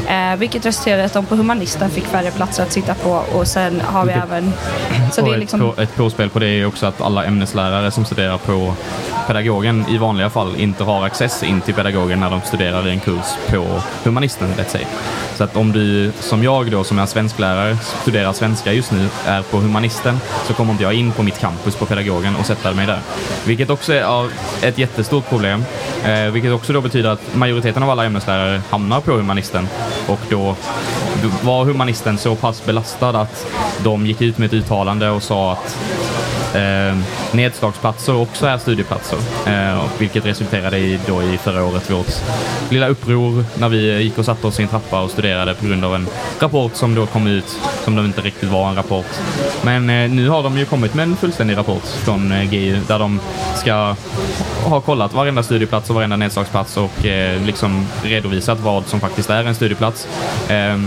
Eh, 0.09 0.37
vilket 0.39 0.67
resulterade 0.67 1.03
i 1.03 1.07
att 1.07 1.13
de 1.13 1.27
på 1.27 1.37
Humanisten 1.37 1.91
fick 1.91 2.05
färre 2.05 2.31
platser 2.31 2.63
att 2.63 2.73
sitta 2.73 2.95
på. 2.95 3.11
Och 3.11 3.47
sen 3.47 3.81
har 3.81 4.05
vi 4.05 4.13
även... 4.13 4.53
Så 5.13 5.21
det 5.21 5.31
är 5.31 5.33
ett, 5.33 5.41
liksom... 5.41 5.61
på, 5.61 5.83
ett 5.83 5.97
påspel 5.97 6.31
på 6.31 6.39
det 6.39 6.49
är 6.49 6.67
också 6.67 6.87
att 6.87 7.01
alla 7.01 7.25
ämneslärare 7.25 7.91
som 7.91 8.05
studerar 8.05 8.39
på 8.39 8.75
pedagogen 9.27 9.85
i 9.89 9.99
vanliga 9.99 10.31
fall 10.31 10.57
inte 10.57 10.85
har 10.85 11.07
access 11.07 11.43
in 11.43 11.61
till 11.61 11.75
pedagogen 11.75 11.98
när 12.07 12.31
de 12.31 12.41
studerar 12.41 12.87
en 12.87 13.01
kurs 13.01 13.27
på 13.51 13.83
humanisten, 14.05 14.49
rätt 14.57 14.71
säg. 14.71 14.87
Så 15.35 15.45
att 15.45 15.57
om 15.57 15.73
du, 15.73 16.13
som 16.21 16.43
jag 16.43 16.71
då, 16.71 16.85
som 16.85 16.99
är 16.99 17.07
svensklärare, 17.07 17.77
studerar 17.77 18.33
svenska 18.33 18.73
just 18.73 18.93
nu, 18.93 19.09
är 19.27 19.43
på 19.43 19.57
humanisten, 19.57 20.21
så 20.47 20.55
kommer 20.55 20.73
inte 20.73 20.85
jag 20.85 20.95
in 20.95 21.13
på 21.13 21.23
mitt 21.23 21.39
campus 21.39 21.77
på 21.77 21.87
pedagogen 21.87 22.37
och 22.37 22.47
sätta 22.47 22.73
mig 22.73 22.87
där. 22.87 23.01
Vilket 23.47 23.71
också 23.71 23.93
är 23.93 24.29
ett 24.63 24.79
jättestort 24.79 25.29
problem. 25.29 25.65
Eh, 26.05 26.31
vilket 26.31 26.53
också 26.53 26.73
då 26.73 26.81
betyder 26.81 27.11
att 27.11 27.37
majoriteten 27.37 27.83
av 27.83 27.91
alla 27.91 28.05
ämneslärare 28.05 28.63
hamnar 28.71 29.01
på 29.01 29.13
humanisten 29.13 29.69
och 30.07 30.21
då 30.31 30.57
var 31.43 31.65
humanisten 31.65 32.19
så 32.19 32.35
pass 32.35 32.67
belastad 32.67 33.21
att 33.21 33.47
de 33.85 34.07
gick 34.07 34.21
ut 34.21 34.39
med 34.39 34.47
ett 34.47 34.53
uttalande 34.53 35.11
och 35.11 35.23
sa 35.23 35.53
att 35.53 35.79
eh, 36.55 36.99
nedslagsplatser 37.33 38.17
också 38.17 38.47
är 38.47 38.59
studieplatser. 38.59 39.19
Eh, 39.47 39.85
vilket 39.99 40.27
resulterade 40.27 40.79
i, 40.79 41.01
då 41.07 41.23
i 41.23 41.39
förra 41.39 41.65
året 41.65 41.91
vårt 41.91 42.13
lilla 42.71 42.89
uppror 42.89 43.45
när 43.59 43.69
vi 43.69 44.03
gick 44.03 44.19
och 44.19 44.25
satte 44.25 44.47
oss 44.47 44.61
i 44.61 44.63
en 44.63 44.69
trappa 44.69 45.01
och 45.01 45.11
studerade 45.11 45.55
på 45.55 45.67
grund 45.67 45.85
av 45.85 45.95
en 45.95 46.07
rapport 46.41 46.75
som 46.75 46.95
då 46.95 47.07
kom 47.07 47.27
ut 47.27 47.59
som 47.85 47.97
de 47.97 48.05
inte 48.05 48.21
riktigt 48.21 48.49
var 48.49 48.69
en 48.69 48.75
rapport. 48.77 49.21
Men 49.63 49.91
eh, 49.91 50.11
nu 50.11 50.29
har 50.29 50.43
de 50.43 50.59
ju 50.59 50.65
kommit 50.65 50.95
med 50.95 51.03
en 51.03 51.17
fullständig 51.17 51.57
rapport 51.57 51.87
från 51.87 52.33
eh, 52.33 52.51
GU 52.51 52.79
där 52.87 52.99
de 52.99 53.21
ska 53.57 53.97
ha 54.69 54.81
kollat 54.81 55.15
varenda 55.15 55.43
studieplats 55.43 55.91
och 55.91 55.97
varenda 55.97 56.17
nedslagsplats 56.17 56.77
och 56.77 57.07
eh, 57.07 57.43
liksom 57.43 57.87
redovisat 58.03 58.61
vad 58.61 58.87
som 58.87 59.01
faktiskt 59.01 59.31
är 59.31 59.45
en 59.45 59.55
studieplats. 59.55 60.09
Eh, 60.49 60.79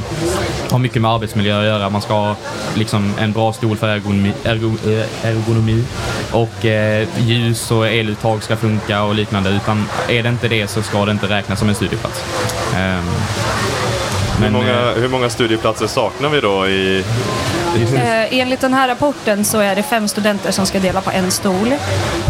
har 0.72 0.80
mycket 0.80 1.02
med 1.02 1.12
arbetsmiljö 1.12 1.60
att 1.60 1.66
göra. 1.66 1.90
Man 1.90 2.02
ska 2.02 2.14
ha 2.14 2.36
liksom 2.76 3.14
en 3.20 3.32
bra 3.32 3.54
stol 3.54 3.78
för 3.78 3.88
ergonomi, 3.88 4.34
ergo, 4.44 4.74
eh, 4.86 5.26
ergonomi 5.30 5.84
och 6.32 6.66
eh, 6.66 7.08
ljus 7.20 7.72
och 7.72 7.88
eluttag 7.88 8.44
ska 8.44 8.56
funka 8.56 9.04
och 9.04 9.16
liknande. 9.16 9.50
Utan 9.50 9.86
är 10.10 10.24
det 10.24 10.30
inte 10.30 10.48
det 10.48 10.68
så 10.68 10.82
ska 10.82 11.06
det 11.06 11.12
inte 11.12 11.28
räknas 11.30 11.60
som 11.60 11.70
en 11.70 11.76
studieplats. 11.76 12.24
Eh, 12.74 12.80
Hur 12.80 14.42
men, 14.42 14.54
många, 14.54 14.92
eh, 14.92 14.96
hur 14.96 15.10
många 15.10 15.30
studieplatser 15.30 15.88
saknar 15.88 16.30
vi 16.30 16.42
då 16.42 16.68
i... 16.68 17.04
Eh, 17.75 18.40
enligt 18.40 18.62
den 18.62 18.74
här 18.74 18.88
rapporten 18.88 19.46
så 19.46 19.60
är 19.60 19.75
det 19.75 19.84
fem 19.84 20.08
studenter 20.08 20.51
som 20.51 20.66
ska 20.66 20.80
dela 20.80 21.01
på 21.01 21.12
en 21.12 21.32
stol. 21.32 21.74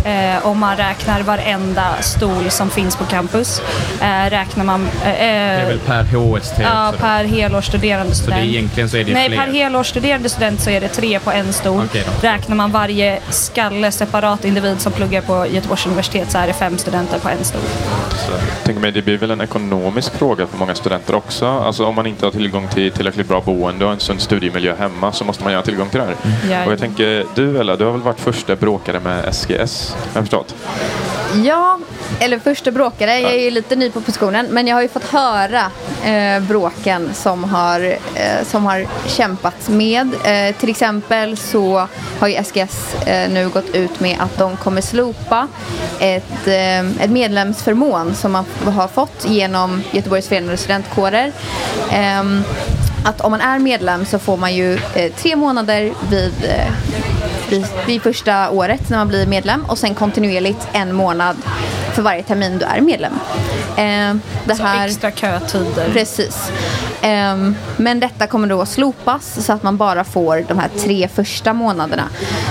Eh, 0.05 0.45
om 0.47 0.59
man 0.59 0.77
räknar 0.77 1.21
varenda 1.21 2.01
stol 2.01 2.49
som 2.49 2.69
finns 2.69 2.95
på 2.95 3.03
campus. 3.05 3.61
Eh, 4.01 4.29
räknar 4.29 4.63
man... 4.65 4.81
Eh, 4.83 4.89
det 5.03 5.11
är 5.21 5.65
väl 5.65 5.79
per 5.79 6.03
HST 6.03 6.59
Ja, 6.61 6.93
per 6.99 7.23
helårsstuderande 7.23 8.15
Så 8.15 8.25
det 8.25 8.31
är 8.31 8.35
student. 8.35 8.55
egentligen 8.55 8.89
så 8.89 8.97
är 8.97 9.03
det 9.03 9.13
Nej, 9.13 9.27
fler. 9.29 9.37
per 9.37 9.51
helårsstuderande 9.51 10.29
student 10.29 10.61
så 10.61 10.69
är 10.69 10.81
det 10.81 10.87
tre 10.87 11.19
på 11.19 11.31
en 11.31 11.53
stol. 11.53 11.87
Då. 11.93 11.99
Räknar 12.27 12.55
man 12.55 12.71
varje 12.71 13.19
skalle 13.29 13.91
separat 13.91 14.45
individ 14.45 14.81
som 14.81 14.91
pluggar 14.91 15.21
på 15.21 15.47
Göteborgs 15.51 15.85
universitet 15.85 16.31
så 16.31 16.37
är 16.37 16.47
det 16.47 16.53
fem 16.53 16.77
studenter 16.77 17.19
på 17.19 17.29
en 17.29 17.43
stol. 17.43 17.61
Jag 18.31 18.63
tänker 18.63 18.81
mig, 18.81 18.91
det 18.91 19.01
blir 19.01 19.17
väl 19.17 19.31
en 19.31 19.41
ekonomisk 19.41 20.13
fråga 20.13 20.47
för 20.47 20.57
många 20.57 20.75
studenter 20.75 21.15
också. 21.15 21.47
Alltså 21.47 21.85
om 21.85 21.95
man 21.95 22.05
inte 22.07 22.25
har 22.25 22.31
tillgång 22.31 22.67
till 22.67 22.91
tillräckligt 22.91 23.27
bra 23.27 23.41
boende 23.41 23.85
och 23.85 23.91
en 23.91 23.99
sund 23.99 24.21
studiemiljö 24.21 24.75
hemma 24.79 25.11
så 25.11 25.25
måste 25.31 25.43
man 25.43 25.53
ju 25.53 25.57
ha 25.57 25.63
tillgång 25.63 25.89
till 25.89 25.99
det 25.99 26.05
här. 26.05 26.15
Ja. 26.49 26.65
Och 26.65 26.71
jag 26.71 26.79
tänker, 26.79 27.25
du 27.35 27.59
Ella, 27.59 27.75
du 27.75 27.85
har 27.85 27.91
väl 27.91 28.01
varit 28.01 28.19
första 28.19 28.55
bråkare 28.55 28.99
med 28.99 29.35
SGS? 29.35 29.95
Har 29.95 30.09
jag 30.13 30.23
förstått? 30.23 30.55
Ja, 31.43 31.79
eller 32.19 32.39
första 32.39 32.71
bråkare. 32.71 33.19
Jag 33.19 33.31
är 33.31 33.43
ju 33.43 33.51
lite 33.51 33.75
ny 33.75 33.91
på 33.91 34.01
positionen. 34.01 34.47
Men 34.51 34.67
jag 34.67 34.75
har 34.75 34.81
ju 34.81 34.87
fått 34.87 35.03
höra 35.03 35.71
eh, 36.05 36.43
bråken 36.43 37.13
som 37.13 37.43
har, 37.43 37.79
eh, 38.15 38.45
som 38.45 38.65
har 38.65 38.85
kämpats 39.07 39.69
med. 39.69 40.07
Eh, 40.25 40.55
till 40.55 40.69
exempel 40.69 41.37
så 41.37 41.87
har 42.19 42.27
ju 42.27 42.43
SGS 42.43 42.95
eh, 43.05 43.29
nu 43.31 43.49
gått 43.49 43.75
ut 43.75 43.99
med 43.99 44.17
att 44.19 44.37
de 44.37 44.57
kommer 44.57 44.81
slopa 44.81 45.47
ett, 45.99 46.47
eh, 46.47 46.79
ett 46.79 47.11
medlemsförmån 47.11 48.15
som 48.15 48.31
man 48.31 48.45
har 48.65 48.87
fått 48.87 49.25
genom 49.29 49.83
Göteborgs 49.91 50.27
förenade 50.27 50.57
studentkårer. 50.57 51.31
Att 53.03 53.21
om 53.21 53.31
man 53.31 53.41
är 53.41 53.59
medlem 53.59 54.05
så 54.05 54.19
får 54.19 54.37
man 54.37 54.55
ju 54.55 54.73
eh, 54.93 55.11
tre 55.13 55.35
månader 55.35 55.93
vid 56.09 56.33
eh, 56.43 56.71
vid, 57.51 57.65
vid 57.87 58.01
första 58.01 58.49
året 58.49 58.89
när 58.89 58.97
man 58.97 59.07
blir 59.07 59.25
medlem 59.25 59.65
och 59.65 59.77
sen 59.77 59.95
kontinuerligt 59.95 60.67
en 60.71 60.95
månad 60.95 61.37
för 61.93 62.01
varje 62.01 62.23
termin 62.23 62.57
du 62.57 62.65
är 62.65 62.81
medlem. 62.81 63.13
Eh, 63.77 64.15
det 64.45 64.55
Så 64.55 64.63
här, 64.63 64.87
extra 64.87 65.11
kötider. 65.11 65.89
Precis. 65.93 66.51
Ehm, 67.01 67.55
men 67.77 67.99
detta 67.99 68.27
kommer 68.27 68.47
då 68.47 68.61
att 68.61 68.69
slopas 68.69 69.45
så 69.45 69.53
att 69.53 69.63
man 69.63 69.77
bara 69.77 70.03
får 70.03 70.45
de 70.47 70.59
här 70.59 70.69
tre 70.77 71.07
första 71.07 71.53
månaderna. 71.53 72.03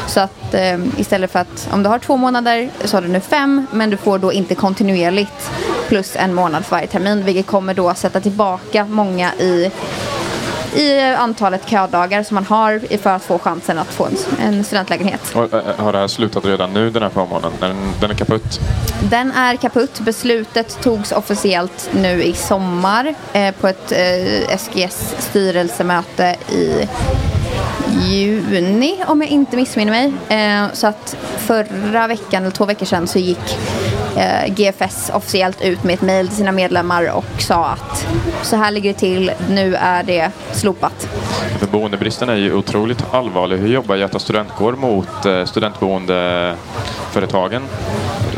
Så 0.07 0.21
att 0.21 0.55
ehm, 0.55 0.93
istället 0.97 1.33
för 1.33 1.39
att 1.39 1.69
om 1.73 1.83
du 1.83 1.89
har 1.89 1.99
två 1.99 2.17
månader 2.17 2.71
så 2.85 2.97
har 2.97 3.03
du 3.03 3.09
nu 3.09 3.21
fem 3.21 3.67
men 3.71 3.91
du 3.91 3.97
får 3.97 4.19
då 4.19 4.33
inte 4.33 4.55
kontinuerligt 4.55 5.51
plus 5.89 6.17
en 6.17 6.35
månad 6.35 6.65
för 6.65 6.77
varje 6.77 6.87
termin 6.87 7.25
vilket 7.25 7.47
kommer 7.47 7.75
då 7.75 7.95
sätta 7.95 8.21
tillbaka 8.21 8.85
många 8.85 9.35
i 9.35 9.71
i 10.75 11.01
antalet 11.01 11.69
ködagar 11.69 12.23
som 12.23 12.35
man 12.35 12.45
har 12.45 12.99
för 12.99 13.11
att 13.11 13.23
få 13.23 13.39
chansen 13.39 13.79
att 13.79 13.87
få 13.87 14.07
en, 14.07 14.17
en 14.41 14.65
studentlägenhet. 14.65 15.21
Och, 15.35 15.55
äh, 15.55 15.77
har 15.79 15.93
det 15.93 15.99
här 15.99 16.09
slutat 16.09 16.45
redan 16.45 16.73
nu 16.73 16.91
den 16.91 17.03
här 17.03 17.11
förmånen? 17.11 17.53
Den, 17.61 17.77
den 18.01 18.11
är 18.11 18.15
kaputt? 18.15 18.61
Den 19.11 19.33
är 19.33 19.57
kaputt. 19.57 20.01
Beslutet 20.01 20.81
togs 20.83 21.13
officiellt 21.13 21.91
nu 21.93 22.23
i 22.23 22.33
sommar 22.33 23.15
eh, 23.33 23.55
på 23.55 23.69
ett 23.69 23.93
eh, 23.93 24.57
SGS 24.59 25.15
styrelsemöte 25.19 26.37
i 26.53 26.89
juni 28.03 29.05
om 29.07 29.21
jag 29.21 29.31
inte 29.31 29.57
missminner 29.57 29.93
mig. 29.93 30.13
Eh, 30.29 30.73
så 30.73 30.87
att 30.87 31.17
förra 31.37 32.07
veckan 32.07 32.43
eller 32.43 32.51
två 32.51 32.65
veckor 32.65 32.87
sedan 32.87 33.07
så 33.07 33.19
gick 33.19 33.39
eh, 33.39 34.00
GFS 34.47 35.11
officiellt 35.15 35.63
ut 35.63 35.85
med 35.85 35.95
ett 35.95 36.03
mejl 36.03 36.29
till 36.29 36.37
sina 36.37 36.53
medlemmar 36.53 37.11
och 37.11 37.25
sa 37.39 37.67
att 37.67 38.07
så 38.43 38.57
här 38.57 38.71
ligger 38.71 38.93
det 38.93 38.99
till, 38.99 39.33
nu 39.51 39.75
är 39.75 40.03
det 40.03 40.31
slopat. 40.53 41.09
För 41.59 41.67
boendebristen 41.67 42.29
är 42.29 42.37
ju 42.37 42.55
otroligt 42.55 43.05
allvarlig. 43.11 43.59
Hur 43.59 43.69
jobbar 43.69 43.97
Göta 43.97 44.19
studentkår 44.19 44.73
mot 44.73 45.27
eh, 45.27 45.45
studentboendeföretagen? 45.45 47.63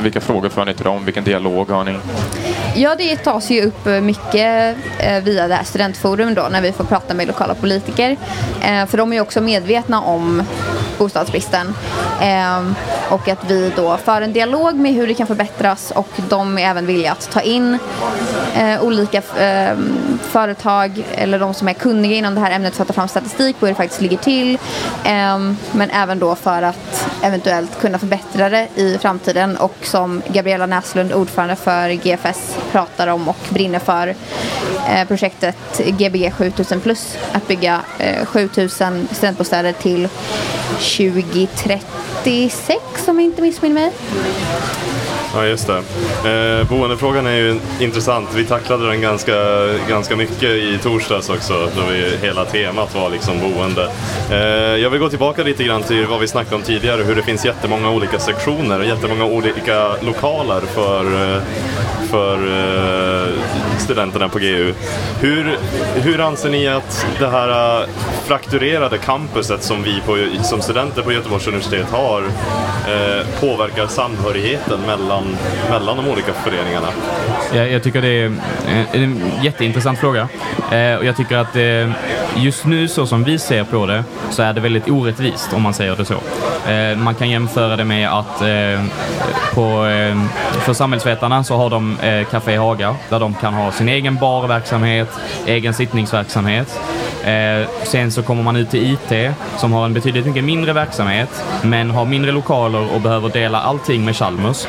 Vilka 0.00 0.21
frågor 0.21 0.49
för 0.49 0.64
ni 0.64 0.75
till 0.75 0.85
dem? 0.85 1.05
Vilken 1.05 1.25
dialog 1.25 1.71
har 1.71 1.85
ni? 1.85 1.97
Ja, 2.75 2.95
det 2.95 3.17
tas 3.17 3.50
ju 3.50 3.62
upp 3.62 3.87
eh, 3.87 4.00
mycket 4.00 4.76
eh, 4.99 5.23
via 5.23 5.49
det 5.49 5.55
här 5.55 5.64
studentforum 5.64 6.35
då 6.35 6.49
när 6.52 6.62
vi 6.62 6.73
får 6.73 6.85
prata 6.85 7.14
med 7.14 7.26
lokala 7.26 7.55
politiker. 7.55 8.17
Eh, 8.62 8.87
för 8.87 8.99
de 8.99 9.12
är 9.12 9.17
ju 9.17 9.21
också 9.21 9.41
medvetna 9.41 10.00
om 10.00 10.43
bostadsbristen. 10.99 11.75
Ehm, 12.20 12.75
och 13.11 13.28
att 13.28 13.50
vi 13.50 13.72
då 13.76 13.96
för 13.96 14.22
en 14.22 14.32
dialog 14.32 14.75
med 14.75 14.94
hur 14.94 15.06
det 15.06 15.14
kan 15.14 15.26
förbättras 15.26 15.90
och 15.90 16.08
de 16.28 16.58
är 16.58 16.62
även 16.62 16.87
villiga 16.87 17.12
att 17.12 17.30
ta 17.30 17.40
in 17.40 17.78
eh, 18.54 18.82
olika 18.82 19.22
ehm, 19.38 20.18
företag 20.22 21.04
eller 21.14 21.38
de 21.38 21.54
som 21.54 21.68
är 21.68 21.72
kunniga 21.72 22.16
inom 22.16 22.34
det 22.34 22.40
här 22.40 22.50
ämnet 22.50 22.75
för 22.75 22.82
att 22.82 22.88
ta 22.88 22.94
fram 22.94 23.08
statistik 23.08 23.61
på 23.61 23.66
hur 23.66 23.72
det 23.72 23.76
faktiskt 23.76 24.00
ligger 24.00 24.16
till. 24.16 24.58
Ehm, 25.04 25.56
men 25.72 25.90
även 25.90 26.18
då 26.18 26.34
för 26.34 26.62
att 26.62 27.08
eventuellt 27.22 27.80
kunna 27.80 27.99
förbättra 27.99 28.49
det 28.49 28.68
i 28.75 28.99
framtiden 28.99 29.56
och 29.56 29.76
som 29.82 30.22
Gabriella 30.28 30.66
Näslund, 30.66 31.12
ordförande 31.12 31.56
för 31.56 31.88
GFS, 31.88 32.56
pratar 32.72 33.06
om 33.06 33.28
och 33.28 33.38
brinner 33.49 33.78
för 33.78 34.14
eh, 34.88 35.06
projektet 35.08 35.56
Gbg 35.87 36.32
7000 36.32 36.80
plus 36.80 37.18
att 37.32 37.49
bygga 37.49 37.80
eh, 37.99 38.26
7000 38.26 39.08
studentbostäder 39.12 39.72
till 39.72 40.08
2036 40.82 43.08
om 43.08 43.20
jag 43.20 43.24
inte 43.24 43.42
missminner 43.42 43.74
mig. 43.74 43.92
Ja, 45.34 45.46
just 45.46 45.66
det. 45.66 45.78
Eh, 46.30 46.68
boendefrågan 46.68 47.26
är 47.26 47.36
ju 47.36 47.58
intressant. 47.80 48.28
Vi 48.34 48.44
tacklade 48.44 48.88
den 48.88 49.00
ganska, 49.00 49.32
ganska 49.88 50.16
mycket 50.16 50.42
i 50.42 50.78
torsdags 50.82 51.30
också, 51.30 51.70
då 51.76 51.82
vi, 51.90 52.16
hela 52.26 52.44
temat 52.44 52.94
var 52.94 53.10
liksom 53.10 53.40
boende. 53.40 53.92
Eh, 54.30 54.38
jag 54.82 54.90
vill 54.90 55.00
gå 55.00 55.08
tillbaka 55.08 55.42
lite 55.42 55.64
grann 55.64 55.82
till 55.82 56.06
vad 56.06 56.20
vi 56.20 56.28
snackade 56.28 56.56
om 56.56 56.62
tidigare, 56.62 57.02
hur 57.02 57.14
det 57.14 57.22
finns 57.22 57.44
jättemånga 57.44 57.90
olika 57.90 58.18
sektioner 58.18 58.78
och 58.78 58.84
jättemånga 58.86 59.24
olika 59.24 59.92
lokaler 60.00 60.60
för, 60.60 61.34
eh, 61.36 61.42
för 62.12 62.37
eh, 62.37 63.28
studenterna 63.78 64.28
på 64.28 64.38
GU. 64.38 64.75
Hur, 65.21 65.59
hur 65.95 66.21
anser 66.21 66.50
ni 66.50 66.69
att 66.69 67.07
det 67.19 67.28
här 67.28 67.81
eh, 67.81 67.88
frakturerade 68.25 68.99
campuset 68.99 69.62
som 69.62 69.83
vi 69.83 70.00
på, 70.00 70.42
som 70.45 70.62
studenter 70.62 71.02
på 71.02 71.12
Göteborgs 71.12 71.47
universitet 71.47 71.90
har 71.90 72.23
eh, 72.23 73.26
påverkar 73.40 73.87
samhörigheten 73.87 74.81
mellan, 74.81 75.37
mellan 75.71 75.97
de 75.97 76.09
olika 76.09 76.33
föreningarna? 76.33 76.88
Jag, 77.54 77.71
jag 77.71 77.82
tycker 77.82 78.02
det 78.02 78.09
är 78.09 78.26
en, 78.26 79.02
en 79.02 79.23
jätteintressant 79.42 79.99
fråga. 79.99 80.28
Eh, 80.71 80.94
och 80.97 81.04
jag 81.04 81.16
tycker 81.16 81.37
att 81.37 81.56
eh, 81.56 81.90
just 82.37 82.66
nu 82.66 82.88
så 82.88 83.06
som 83.06 83.25
vi 83.25 83.38
ser 83.38 83.64
på 83.64 83.87
det 83.87 84.04
så 84.30 84.42
är 84.42 84.52
det 84.52 84.61
väldigt 84.61 84.90
orättvist 84.90 85.52
om 85.52 85.62
man 85.62 85.75
säger 85.75 85.97
det 85.97 86.04
så. 86.04 86.14
Eh, 86.71 86.97
man 86.99 87.14
kan 87.14 87.30
jämföra 87.30 87.76
det 87.76 87.85
med 87.85 88.09
att 88.09 88.40
eh, 88.42 88.85
på, 89.54 89.87
eh, 89.87 90.23
för 90.61 90.73
samhällsvetarna 90.73 91.44
så 91.44 91.56
har 91.56 91.71
de 91.71 92.00
eh, 92.00 92.26
Café 92.26 92.56
Haga 92.56 92.97
där 93.09 93.21
de 93.21 93.35
kan 93.35 93.54
ha 93.54 93.73
sin 93.73 93.88
egen 93.88 94.16
barverksamhet, 94.16 95.09
egen 95.47 95.75
sittningsverksamhet. 95.75 96.80
Eh, 97.25 97.68
sen 97.85 98.12
så 98.12 98.23
kommer 98.23 98.42
man 98.42 98.56
ut 98.56 98.71
till 98.71 98.92
IT 98.92 99.35
som 99.56 99.73
har 99.73 99.85
en 99.85 99.94
betydligt 99.94 100.26
mycket 100.26 100.44
mindre 100.44 100.73
verksamhet 100.73 101.44
men 101.62 101.90
har 101.90 102.04
mindre 102.04 102.32
lokaler 102.32 102.94
och 102.94 103.00
behöver 103.00 103.28
dela 103.28 103.61
allting 103.61 104.04
med 104.04 104.16
Chalmers. 104.16 104.66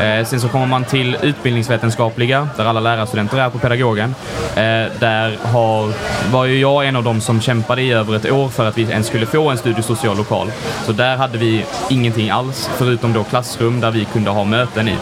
Eh, 0.00 0.26
sen 0.26 0.40
så 0.40 0.48
kommer 0.48 0.66
man 0.66 0.84
till 0.84 1.16
utbildningsvetenskapliga, 1.22 2.48
där 2.56 2.64
alla 2.64 2.80
lärarstudenter 2.80 3.38
är 3.38 3.50
på 3.50 3.58
pedagogen. 3.58 4.14
Eh, 4.56 4.92
där 5.00 5.38
har, 5.42 5.92
var 6.32 6.44
ju 6.44 6.58
jag 6.58 6.86
en 6.86 6.96
av 6.96 7.04
dem 7.04 7.20
som 7.20 7.40
kämpade 7.40 7.82
i 7.82 7.92
över 7.92 8.16
ett 8.16 8.30
år 8.30 8.48
för 8.48 8.66
att 8.66 8.78
vi 8.78 8.82
ens 8.82 9.06
skulle 9.06 9.26
få 9.26 9.50
en 9.50 9.58
studiesocial 9.58 10.16
lokal. 10.16 10.52
Så 10.86 10.92
där 10.92 11.16
hade 11.16 11.38
vi 11.38 11.64
ingenting 11.90 12.30
alls, 12.30 12.70
förutom 12.76 13.12
då 13.12 13.24
klassrum 13.24 13.80
där 13.80 13.90
vi 13.90 14.04
kunde 14.04 14.30
ha 14.30 14.44
möten 14.44 14.88
i. 14.88 14.96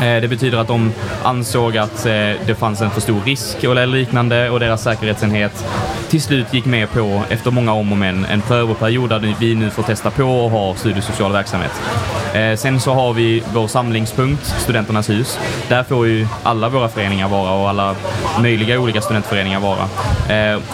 Eh, 0.00 0.20
det 0.20 0.28
betyder 0.28 0.58
att 0.58 0.68
de 0.68 0.92
ansåg 1.22 1.76
att 1.76 2.06
eh, 2.06 2.12
det 2.46 2.58
fanns 2.58 2.80
en 2.80 2.90
för 2.90 3.00
stor 3.00 3.20
risk 3.24 3.64
eller 3.64 3.86
liknande 3.86 4.50
och 4.50 4.60
deras 4.60 4.82
säkerhetsenhet 4.82 5.64
till 6.08 6.22
slut 6.22 6.54
gick 6.54 6.64
med 6.64 6.90
på, 6.90 7.22
efter 7.28 7.50
många 7.50 7.72
om 7.72 7.92
och 7.92 7.98
men, 7.98 8.24
en 8.24 8.40
prövoperiod 8.40 9.10
där 9.10 9.34
vi 9.40 9.54
nu 9.54 9.70
får 9.70 9.82
testa 9.82 10.10
på 10.10 10.24
och 10.24 10.50
ha 10.50 10.74
studiesocial 10.74 11.32
verksamhet. 11.32 11.72
Eh, 12.34 12.56
sen 12.56 12.80
så 12.80 12.94
har 12.94 13.12
vi 13.12 13.42
vår 13.54 13.66
samlingspunkt, 13.66 14.44
Studenternas 14.46 15.10
hus. 15.10 15.38
Där 15.68 15.82
får 15.82 16.06
ju 16.06 16.26
alla 16.42 16.68
våra 16.68 16.88
föreningar 16.88 17.28
vara 17.28 17.52
och 17.52 17.68
alla 17.68 17.94
möjliga 18.40 18.80
olika 18.80 19.00
studentföreningar 19.00 19.60
vara. 19.60 19.88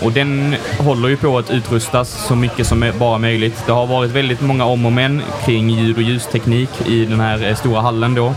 Och 0.02 0.12
den 0.12 0.56
håller 0.78 1.08
ju 1.08 1.16
på 1.16 1.38
att 1.38 1.50
utrustas 1.50 2.26
så 2.26 2.36
mycket 2.36 2.66
som 2.66 2.82
är 2.82 2.92
bara 2.92 3.18
möjligt. 3.18 3.62
Det 3.66 3.72
har 3.72 3.86
varit 3.86 4.10
väldigt 4.10 4.40
många 4.40 4.64
om 4.64 4.86
och 4.86 4.92
men 4.92 5.22
kring 5.44 5.70
ljud 5.70 5.96
och 5.96 6.02
ljusteknik 6.02 6.70
i 6.86 7.04
den 7.04 7.20
här 7.20 7.54
stora 7.54 7.80
hallen 7.80 8.14
då. 8.14 8.34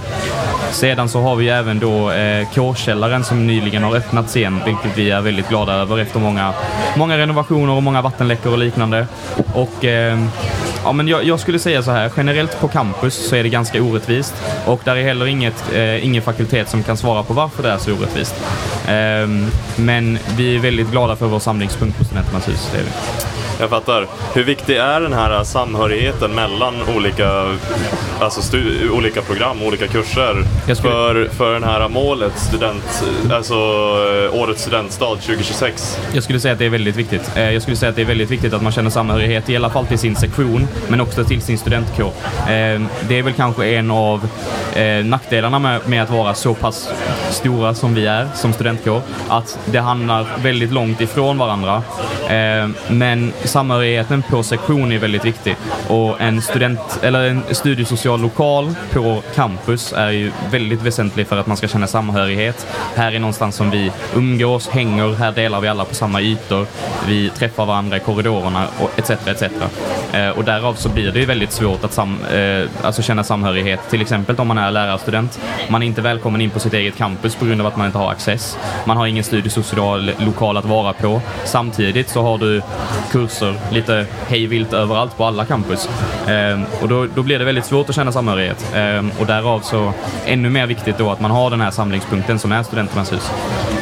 Sedan 0.72 1.10
så 1.10 1.22
har 1.22 1.36
vi 1.36 1.50
även 1.50 1.80
då 1.80 2.12
eh, 2.12 2.48
K-källaren 2.56 3.24
som 3.24 3.48
nyligen 3.48 3.84
har 3.84 3.96
öppnats 3.96 4.38
igen, 4.38 4.62
vilket 4.66 4.98
vi 4.98 5.12
är 5.12 5.22
väldigt 5.22 5.50
glada 5.50 5.74
över 5.74 5.98
efter 5.98 6.20
många, 6.20 6.54
många 6.96 7.18
renovationer 7.18 7.74
och 7.74 7.84
många 7.84 8.02
vattenläckor 8.02 8.52
och 8.52 8.58
liknande. 8.58 9.08
Och 9.54 9.86
eh, 9.86 10.20
ja, 10.84 10.92
men 10.92 11.08
jag, 11.08 11.24
jag 11.24 11.40
skulle 11.40 11.60
säga 11.60 11.84
så 11.84 11.92
här, 11.92 12.12
generellt 12.18 12.60
på 12.60 12.68
campus 12.68 13.30
så 13.30 13.36
är 13.36 13.44
det 13.44 13.50
ganska 13.50 13.84
orättvist 13.84 14.34
och 14.66 14.82
där 14.84 14.96
är 14.96 15.04
heller 15.04 15.26
inget, 15.26 15.74
eh, 15.74 16.06
ingen 16.06 16.22
fakultet 16.22 16.70
som 16.70 16.84
kan 16.84 16.98
svara 16.98 17.24
på 17.24 17.34
varför 17.34 17.64
det 17.64 17.70
är 17.70 17.78
så 17.78 17.92
orättvist. 17.92 18.36
Ehm, 18.88 19.48
men 19.76 20.20
vi 20.38 20.56
är 20.56 20.60
väldigt 20.60 20.92
glada 20.92 21.16
för 21.16 21.26
vår 21.26 21.40
samlingspunkt 21.40 21.98
på 21.98 22.04
Studenternas 22.04 22.48
hus. 22.48 22.70
Det 22.74 22.80
är 22.80 22.84
vi. 22.84 23.37
Jag 23.60 23.70
fattar. 23.70 24.08
Hur 24.34 24.44
viktig 24.44 24.78
är 24.78 25.02
den 25.02 25.14
här 25.14 25.44
samhörigheten 25.44 26.32
mellan 26.36 26.76
olika, 26.96 27.56
alltså 28.20 28.42
stu, 28.42 28.90
olika 28.90 29.22
program, 29.22 29.62
olika 29.64 29.88
kurser 29.88 30.44
skulle- 30.64 30.78
för, 30.82 31.30
för 31.30 31.54
den 31.54 31.64
här 31.64 31.90
målet, 31.90 32.40
student, 32.40 33.04
alltså 33.32 33.56
årets 34.34 34.62
studentstad 34.62 35.06
2026? 35.16 36.00
Jag 36.14 36.24
skulle 36.24 36.40
säga 36.40 36.52
att 36.54 36.60
det 36.60 36.66
är 36.66 36.70
väldigt 36.70 36.96
viktigt. 36.96 37.32
Eh, 37.36 37.52
Jag 37.54 37.62
skulle 37.62 37.78
säga 37.78 37.90
att 37.90 37.96
det 37.96 38.02
är 38.02 38.06
väldigt 38.06 38.32
viktigt 38.32 38.54
att 38.54 38.62
man 38.62 38.72
känner 38.72 38.90
samhörighet, 38.90 39.50
i 39.50 39.56
alla 39.56 39.70
fall 39.70 39.86
till 39.86 40.00
sin 40.00 40.16
sektion, 40.16 40.68
men 40.88 41.02
också 41.02 41.24
till 41.24 41.42
sin 41.42 41.58
studentkår. 41.58 42.12
Eh, 42.40 42.82
Det 43.08 43.20
är 43.20 43.24
väl 43.24 43.34
kanske 43.34 43.66
en 43.66 43.92
av 43.92 44.28
eh, 44.76 45.06
nackdelarna 45.06 45.80
med, 45.86 46.04
att 46.04 46.10
vara 46.10 46.34
så 46.34 46.54
pass 46.54 46.90
stora 47.30 47.74
som 47.74 47.96
vi 47.96 48.06
är 48.06 48.28
som 48.36 48.54
studentkår, 48.54 49.02
att 49.30 49.60
det 49.66 49.80
hamnar 49.80 50.26
väldigt 50.44 50.72
långt 50.72 51.02
ifrån 51.02 51.38
varandra. 51.38 51.84
Men 52.88 53.34
samhörigheten 53.48 54.24
på 54.30 54.44
sektion 54.44 54.92
är 54.92 54.98
väldigt 54.98 55.26
viktig 55.26 55.56
och 55.88 56.22
en 56.22 56.42
student 56.42 57.00
eller 57.02 57.30
en 57.30 57.44
studiesocial 57.52 58.22
lokal 58.22 58.76
på 58.94 59.22
campus 59.36 59.94
är 59.94 60.10
ju 60.10 60.32
väldigt 60.52 60.82
väsentlig 60.82 61.28
för 61.28 61.38
att 61.38 61.48
man 61.48 61.58
ska 61.58 61.68
känna 61.68 61.88
samhörighet. 61.88 62.68
Här 62.96 63.12
är 63.12 63.20
någonstans 63.20 63.56
som 63.56 63.72
vi 63.72 63.92
umgås, 64.16 64.70
hänger, 64.70 65.16
här 65.16 65.32
delar 65.32 65.62
vi 65.62 65.68
alla 65.68 65.86
på 65.86 65.96
samma 65.96 66.22
ytor, 66.22 66.66
vi 67.08 67.30
träffar 67.30 67.66
varandra 67.66 67.98
i 67.98 68.00
korridorerna 68.00 68.68
och 68.80 69.00
etc. 69.00 69.10
etc. 69.10 69.44
Eh, 70.14 70.30
och 70.30 70.44
därav 70.44 70.74
så 70.74 70.90
blir 70.90 71.12
det 71.12 71.20
ju 71.20 71.26
väldigt 71.26 71.52
svårt 71.52 71.84
att 71.84 71.94
sam, 71.94 72.18
eh, 72.34 72.70
alltså 72.82 73.02
känna 73.02 73.24
samhörighet, 73.24 73.80
till 73.90 74.02
exempel 74.02 74.36
om 74.36 74.48
man 74.48 74.58
är 74.58 74.72
lärarstudent. 74.72 75.40
Man 75.70 75.84
är 75.84 75.88
inte 75.88 76.02
välkommen 76.02 76.42
in 76.42 76.50
på 76.50 76.60
sitt 76.60 76.74
eget 76.74 76.98
campus 76.98 77.36
på 77.36 77.46
grund 77.46 77.62
av 77.62 77.68
att 77.68 77.78
man 77.78 77.86
inte 77.86 77.98
har 77.98 78.12
access. 78.12 78.58
Man 78.86 78.98
har 78.98 79.08
ingen 79.08 79.24
studiesocial 79.24 80.12
lokal 80.18 80.58
att 80.58 80.66
vara 80.66 80.94
på. 80.94 81.22
Samtidigt 81.46 82.10
så 82.10 82.22
har 82.22 82.38
du 82.38 82.62
kurser 83.38 83.74
lite 83.74 84.06
hejvilt 84.28 84.74
överallt 84.74 85.18
på 85.18 85.26
alla 85.26 85.46
campus. 85.46 85.90
Eh, 86.28 86.82
och 86.82 86.90
då, 86.90 87.08
då 87.16 87.24
blir 87.24 87.40
det 87.40 87.46
väldigt 87.46 87.66
svårt 87.66 87.90
att 87.90 87.96
känna 87.96 88.12
samhörighet. 88.12 88.76
Eh, 88.76 89.20
och 89.20 89.26
därav 89.26 89.60
så 89.60 89.94
ännu 90.26 90.50
mer 90.50 90.68
viktigt 90.68 90.98
då 90.98 91.12
att 91.12 91.20
man 91.20 91.32
har 91.32 91.50
den 91.50 91.62
här 91.62 91.72
samlingspunkten 91.72 92.40
som 92.40 92.52
är 92.52 92.64
Studenternas 92.64 93.14
hus. 93.14 93.32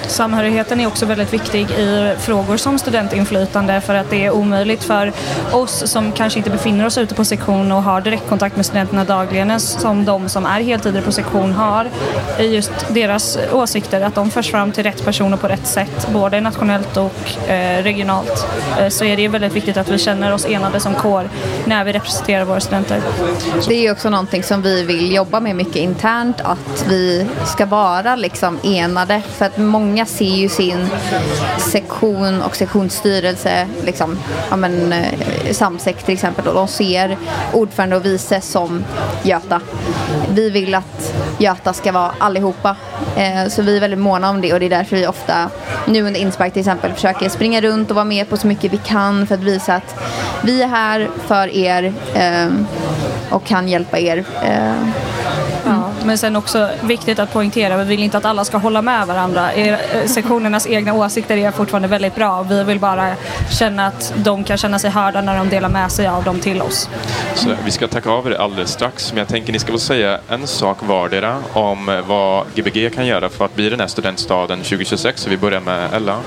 Samhörigheten 0.08 0.80
är 0.80 0.88
också 0.88 1.06
väldigt 1.06 1.34
viktig 1.34 1.72
i 1.72 2.15
frågor 2.20 2.58
som 2.58 2.80
studentinflytande 2.80 3.82
för 3.82 3.96
att 3.96 4.10
det 4.10 4.26
är 4.26 4.32
omöjligt 4.32 4.84
för 4.84 5.12
oss 5.52 5.91
som 5.91 6.12
kanske 6.12 6.39
inte 6.39 6.50
befinner 6.50 6.86
oss 6.86 6.98
ute 6.98 7.15
på 7.15 7.26
sektion 7.26 7.72
och 7.72 7.84
har 7.84 8.02
direktkontakt 8.02 8.56
med 8.56 8.65
studenterna 8.65 9.04
dagligen 9.04 9.60
som 9.60 10.06
de 10.06 10.30
som 10.30 10.46
är 10.46 10.62
heltider 10.62 11.02
på 11.02 11.12
sektion 11.12 11.52
har 11.52 11.89
i 12.39 12.46
just 12.46 12.72
deras 12.89 13.38
åsikter, 13.52 14.02
att 14.02 14.15
de 14.15 14.32
förs 14.32 14.52
fram 14.52 14.72
till 14.72 14.84
rätt 14.84 15.06
personer 15.06 15.38
på 15.38 15.48
rätt 15.48 15.68
sätt, 15.68 16.08
både 16.13 16.41
nationellt 16.41 16.98
och 16.98 17.50
eh, 17.50 17.84
regionalt. 17.84 18.48
Eh, 18.80 18.89
så 18.89 19.06
är 19.06 19.18
det 19.18 19.28
väldigt 19.28 19.54
viktigt 19.54 19.78
att 19.78 19.89
vi 19.89 19.98
känner 19.98 20.34
oss 20.34 20.46
enade 20.46 20.80
som 20.80 20.94
kår 20.94 21.30
när 21.65 21.84
vi 21.84 21.94
representerar 21.94 22.46
våra 22.46 22.60
studenter. 22.60 23.02
Det 23.68 23.88
är 23.88 23.91
också 23.91 24.10
någonting 24.10 24.44
som 24.44 24.62
vi 24.62 24.84
vill 24.84 25.15
jobba 25.15 25.39
med 25.39 25.56
mycket 25.56 25.76
internt, 25.76 26.41
att 26.41 26.86
vi 26.89 27.28
ska 27.46 27.65
vara 27.65 28.15
liksom 28.15 28.60
enade. 28.63 29.22
För 29.38 29.46
att 29.46 29.58
många 29.58 29.94
Många 29.95 30.05
ser 30.05 30.36
ju 30.36 30.49
sin 30.49 30.88
sektion 31.58 32.41
och 32.41 32.55
sektionsstyrelse, 32.55 33.67
liksom, 33.84 34.19
ja 34.49 34.55
men, 34.55 34.93
eh, 34.93 35.51
Samsek 35.51 36.03
till 36.03 36.13
exempel, 36.13 36.47
och 36.47 36.53
de 36.53 36.67
ser 36.67 37.17
ordförande 37.53 37.95
och 37.95 38.05
vice 38.05 38.41
som 38.41 38.84
Göta. 39.23 39.62
Vi 40.29 40.49
vill 40.49 40.75
att 40.75 41.13
Göta 41.38 41.73
ska 41.73 41.91
vara 41.91 42.12
allihopa. 42.17 42.75
Eh, 43.15 43.47
så 43.49 43.62
vi 43.62 43.77
är 43.77 43.81
väldigt 43.81 43.99
måna 43.99 44.29
om 44.29 44.41
det 44.41 44.53
och 44.53 44.60
det 44.60 44.65
är 44.65 44.69
därför 44.69 44.95
vi 44.95 45.08
ofta, 45.08 45.49
nu 45.88 46.01
under 46.01 46.19
Inspark 46.19 46.53
till 46.53 46.60
exempel, 46.60 46.93
försöker 46.93 47.29
springa 47.29 47.62
runt 47.62 47.89
och 47.89 47.95
vara 47.95 48.05
med 48.05 48.29
på 48.29 48.38
så 48.38 48.47
mycket 48.47 48.73
vi 48.73 48.77
kan 48.77 49.27
för 49.27 49.36
att 49.36 49.43
visa 49.43 49.75
att 49.75 49.95
vi 50.43 50.62
är 50.62 50.67
här 50.67 51.10
för 51.27 51.55
er 51.55 51.93
eh, 52.13 52.49
och 53.29 53.45
kan 53.45 53.67
hjälpa 53.67 53.99
er. 53.99 54.25
Eh, 54.43 55.05
men 56.06 56.18
sen 56.18 56.36
också 56.36 56.70
viktigt 56.84 57.20
att 57.20 57.34
poängtera, 57.34 57.78
vi 57.78 57.84
vill 57.84 58.04
inte 58.04 58.18
att 58.18 58.26
alla 58.26 58.46
ska 58.46 58.58
hålla 58.58 58.82
med 58.82 59.08
varandra. 59.08 59.52
Eh, 59.52 59.78
Sektionernas 60.06 60.68
egna 60.68 60.94
åsikter 60.94 61.38
är 61.38 61.52
fortfarande 61.52 61.88
väldigt 61.88 62.15
bra. 62.15 62.44
Vi 62.44 62.63
vill 62.63 62.80
bara 62.80 63.15
känna 63.52 63.88
att 63.88 64.13
de 64.15 64.44
kan 64.44 64.58
känna 64.58 64.80
sig 64.80 64.89
hörda 64.89 65.22
när 65.22 65.38
de 65.38 65.50
delar 65.50 65.70
med 65.70 65.91
sig 65.91 66.08
av 66.08 66.24
dem 66.24 66.39
till 66.39 66.62
oss. 66.62 66.89
Så 67.36 67.50
vi 67.65 67.72
ska 67.72 67.88
tacka 67.88 68.10
av 68.10 68.28
er 68.28 68.32
alldeles 68.32 68.72
strax, 68.72 69.13
men 69.13 69.20
jag 69.20 69.28
tänker 69.28 69.54
ni 69.54 69.60
ska 69.60 69.72
få 69.72 69.80
säga 69.80 70.20
en 70.30 70.48
sak 70.48 70.78
vardera 70.82 71.38
om 71.54 71.89
eh, 71.89 72.02
vad 72.08 72.46
Gbg 72.56 72.96
kan 72.96 73.06
göra 73.06 73.30
för 73.30 73.46
att 73.46 73.56
bli 73.56 73.70
den 73.70 73.80
här 73.80 73.88
studentstaden 73.88 74.58
2026. 74.58 75.22
Så 75.22 75.30
vi 75.30 75.38
börjar 75.38 75.62
med 75.62 75.94
Ella. 75.94 76.18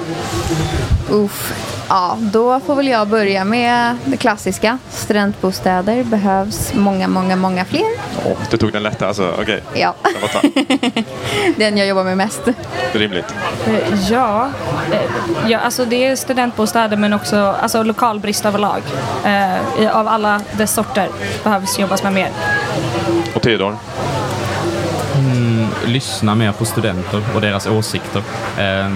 Uff. 1.11 1.53
Ja, 1.89 2.17
då 2.21 2.61
får 2.61 2.75
väl 2.75 2.89
jag 2.89 3.09
börja 3.09 3.45
med 3.45 3.97
det 4.05 4.17
klassiska. 4.17 4.79
Studentbostäder 4.91 6.05
behövs 6.05 6.75
många, 6.75 7.09
många, 7.09 7.37
många 7.37 7.65
fler. 7.65 7.85
Åh, 8.27 8.37
du 8.51 8.57
tog 8.57 8.73
den 8.73 8.83
lätta 8.83 9.07
alltså, 9.09 9.35
okej. 9.41 9.63
Ja, 9.75 9.95
får 10.21 10.29
ta. 10.29 10.41
den 11.57 11.77
jag 11.77 11.87
jobbar 11.87 12.05
med 12.05 12.17
mest. 12.17 12.43
Rimligt. 12.93 13.35
Eh, 13.67 14.11
Ja, 14.11 14.49
eh, 14.93 15.01
ja 15.51 15.59
alltså 15.59 15.85
det 15.85 16.05
är 16.07 16.17
studentbostäder 16.17 16.97
men 16.97 17.13
också 17.13 17.37
alltså 17.37 17.83
lokalbrist 17.83 18.45
överlag. 18.45 18.83
Eh, 19.25 19.97
Av 19.97 20.09
alla 20.09 20.41
dess 20.53 20.73
sorter 20.75 21.09
behövs 21.45 21.79
jobbas 21.79 22.03
med 22.03 22.13
mer. 22.13 22.31
Och 23.35 23.43
Theodor? 23.43 23.77
Lyssna 25.89 26.35
mer 26.35 26.53
på 26.53 26.65
studenter 26.65 27.23
och 27.35 27.41
deras 27.41 27.67
åsikter. 27.67 28.23
Eh, 28.59 28.89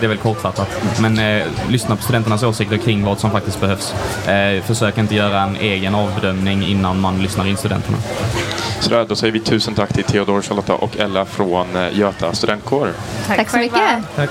Det 0.00 0.06
är 0.06 0.08
väl 0.08 0.18
kortfattat. 0.18 0.68
Men 1.00 1.18
eh, 1.18 1.46
lyssna 1.68 1.96
på 1.96 2.02
studenternas 2.02 2.42
åsikter 2.42 2.76
kring 2.76 3.04
vad 3.04 3.18
som 3.20 3.30
faktiskt 3.30 3.60
behövs. 3.60 3.94
Eh, 4.28 4.62
försök 4.62 4.98
inte 4.98 5.14
göra 5.14 5.40
en 5.42 5.56
egen 5.56 5.94
avbedömning 5.94 6.62
innan 6.66 7.00
man 7.00 7.22
lyssnar 7.22 7.46
in 7.46 7.56
studenterna. 7.56 7.96
Sådär, 8.80 9.06
då 9.08 9.16
säger 9.16 9.32
vi 9.32 9.40
tusen 9.40 9.74
tack 9.74 9.92
till 9.92 10.04
Theodor, 10.04 10.42
Charlotta 10.42 10.74
och 10.74 10.98
Ella 10.98 11.24
från 11.24 11.76
eh, 11.76 11.98
Göta 11.98 12.32
studentkår. 12.32 12.88
Tack 13.26 13.50
så 13.50 13.56
själva. 13.56 13.76
mycket. 13.78 14.16
Tack. 14.16 14.30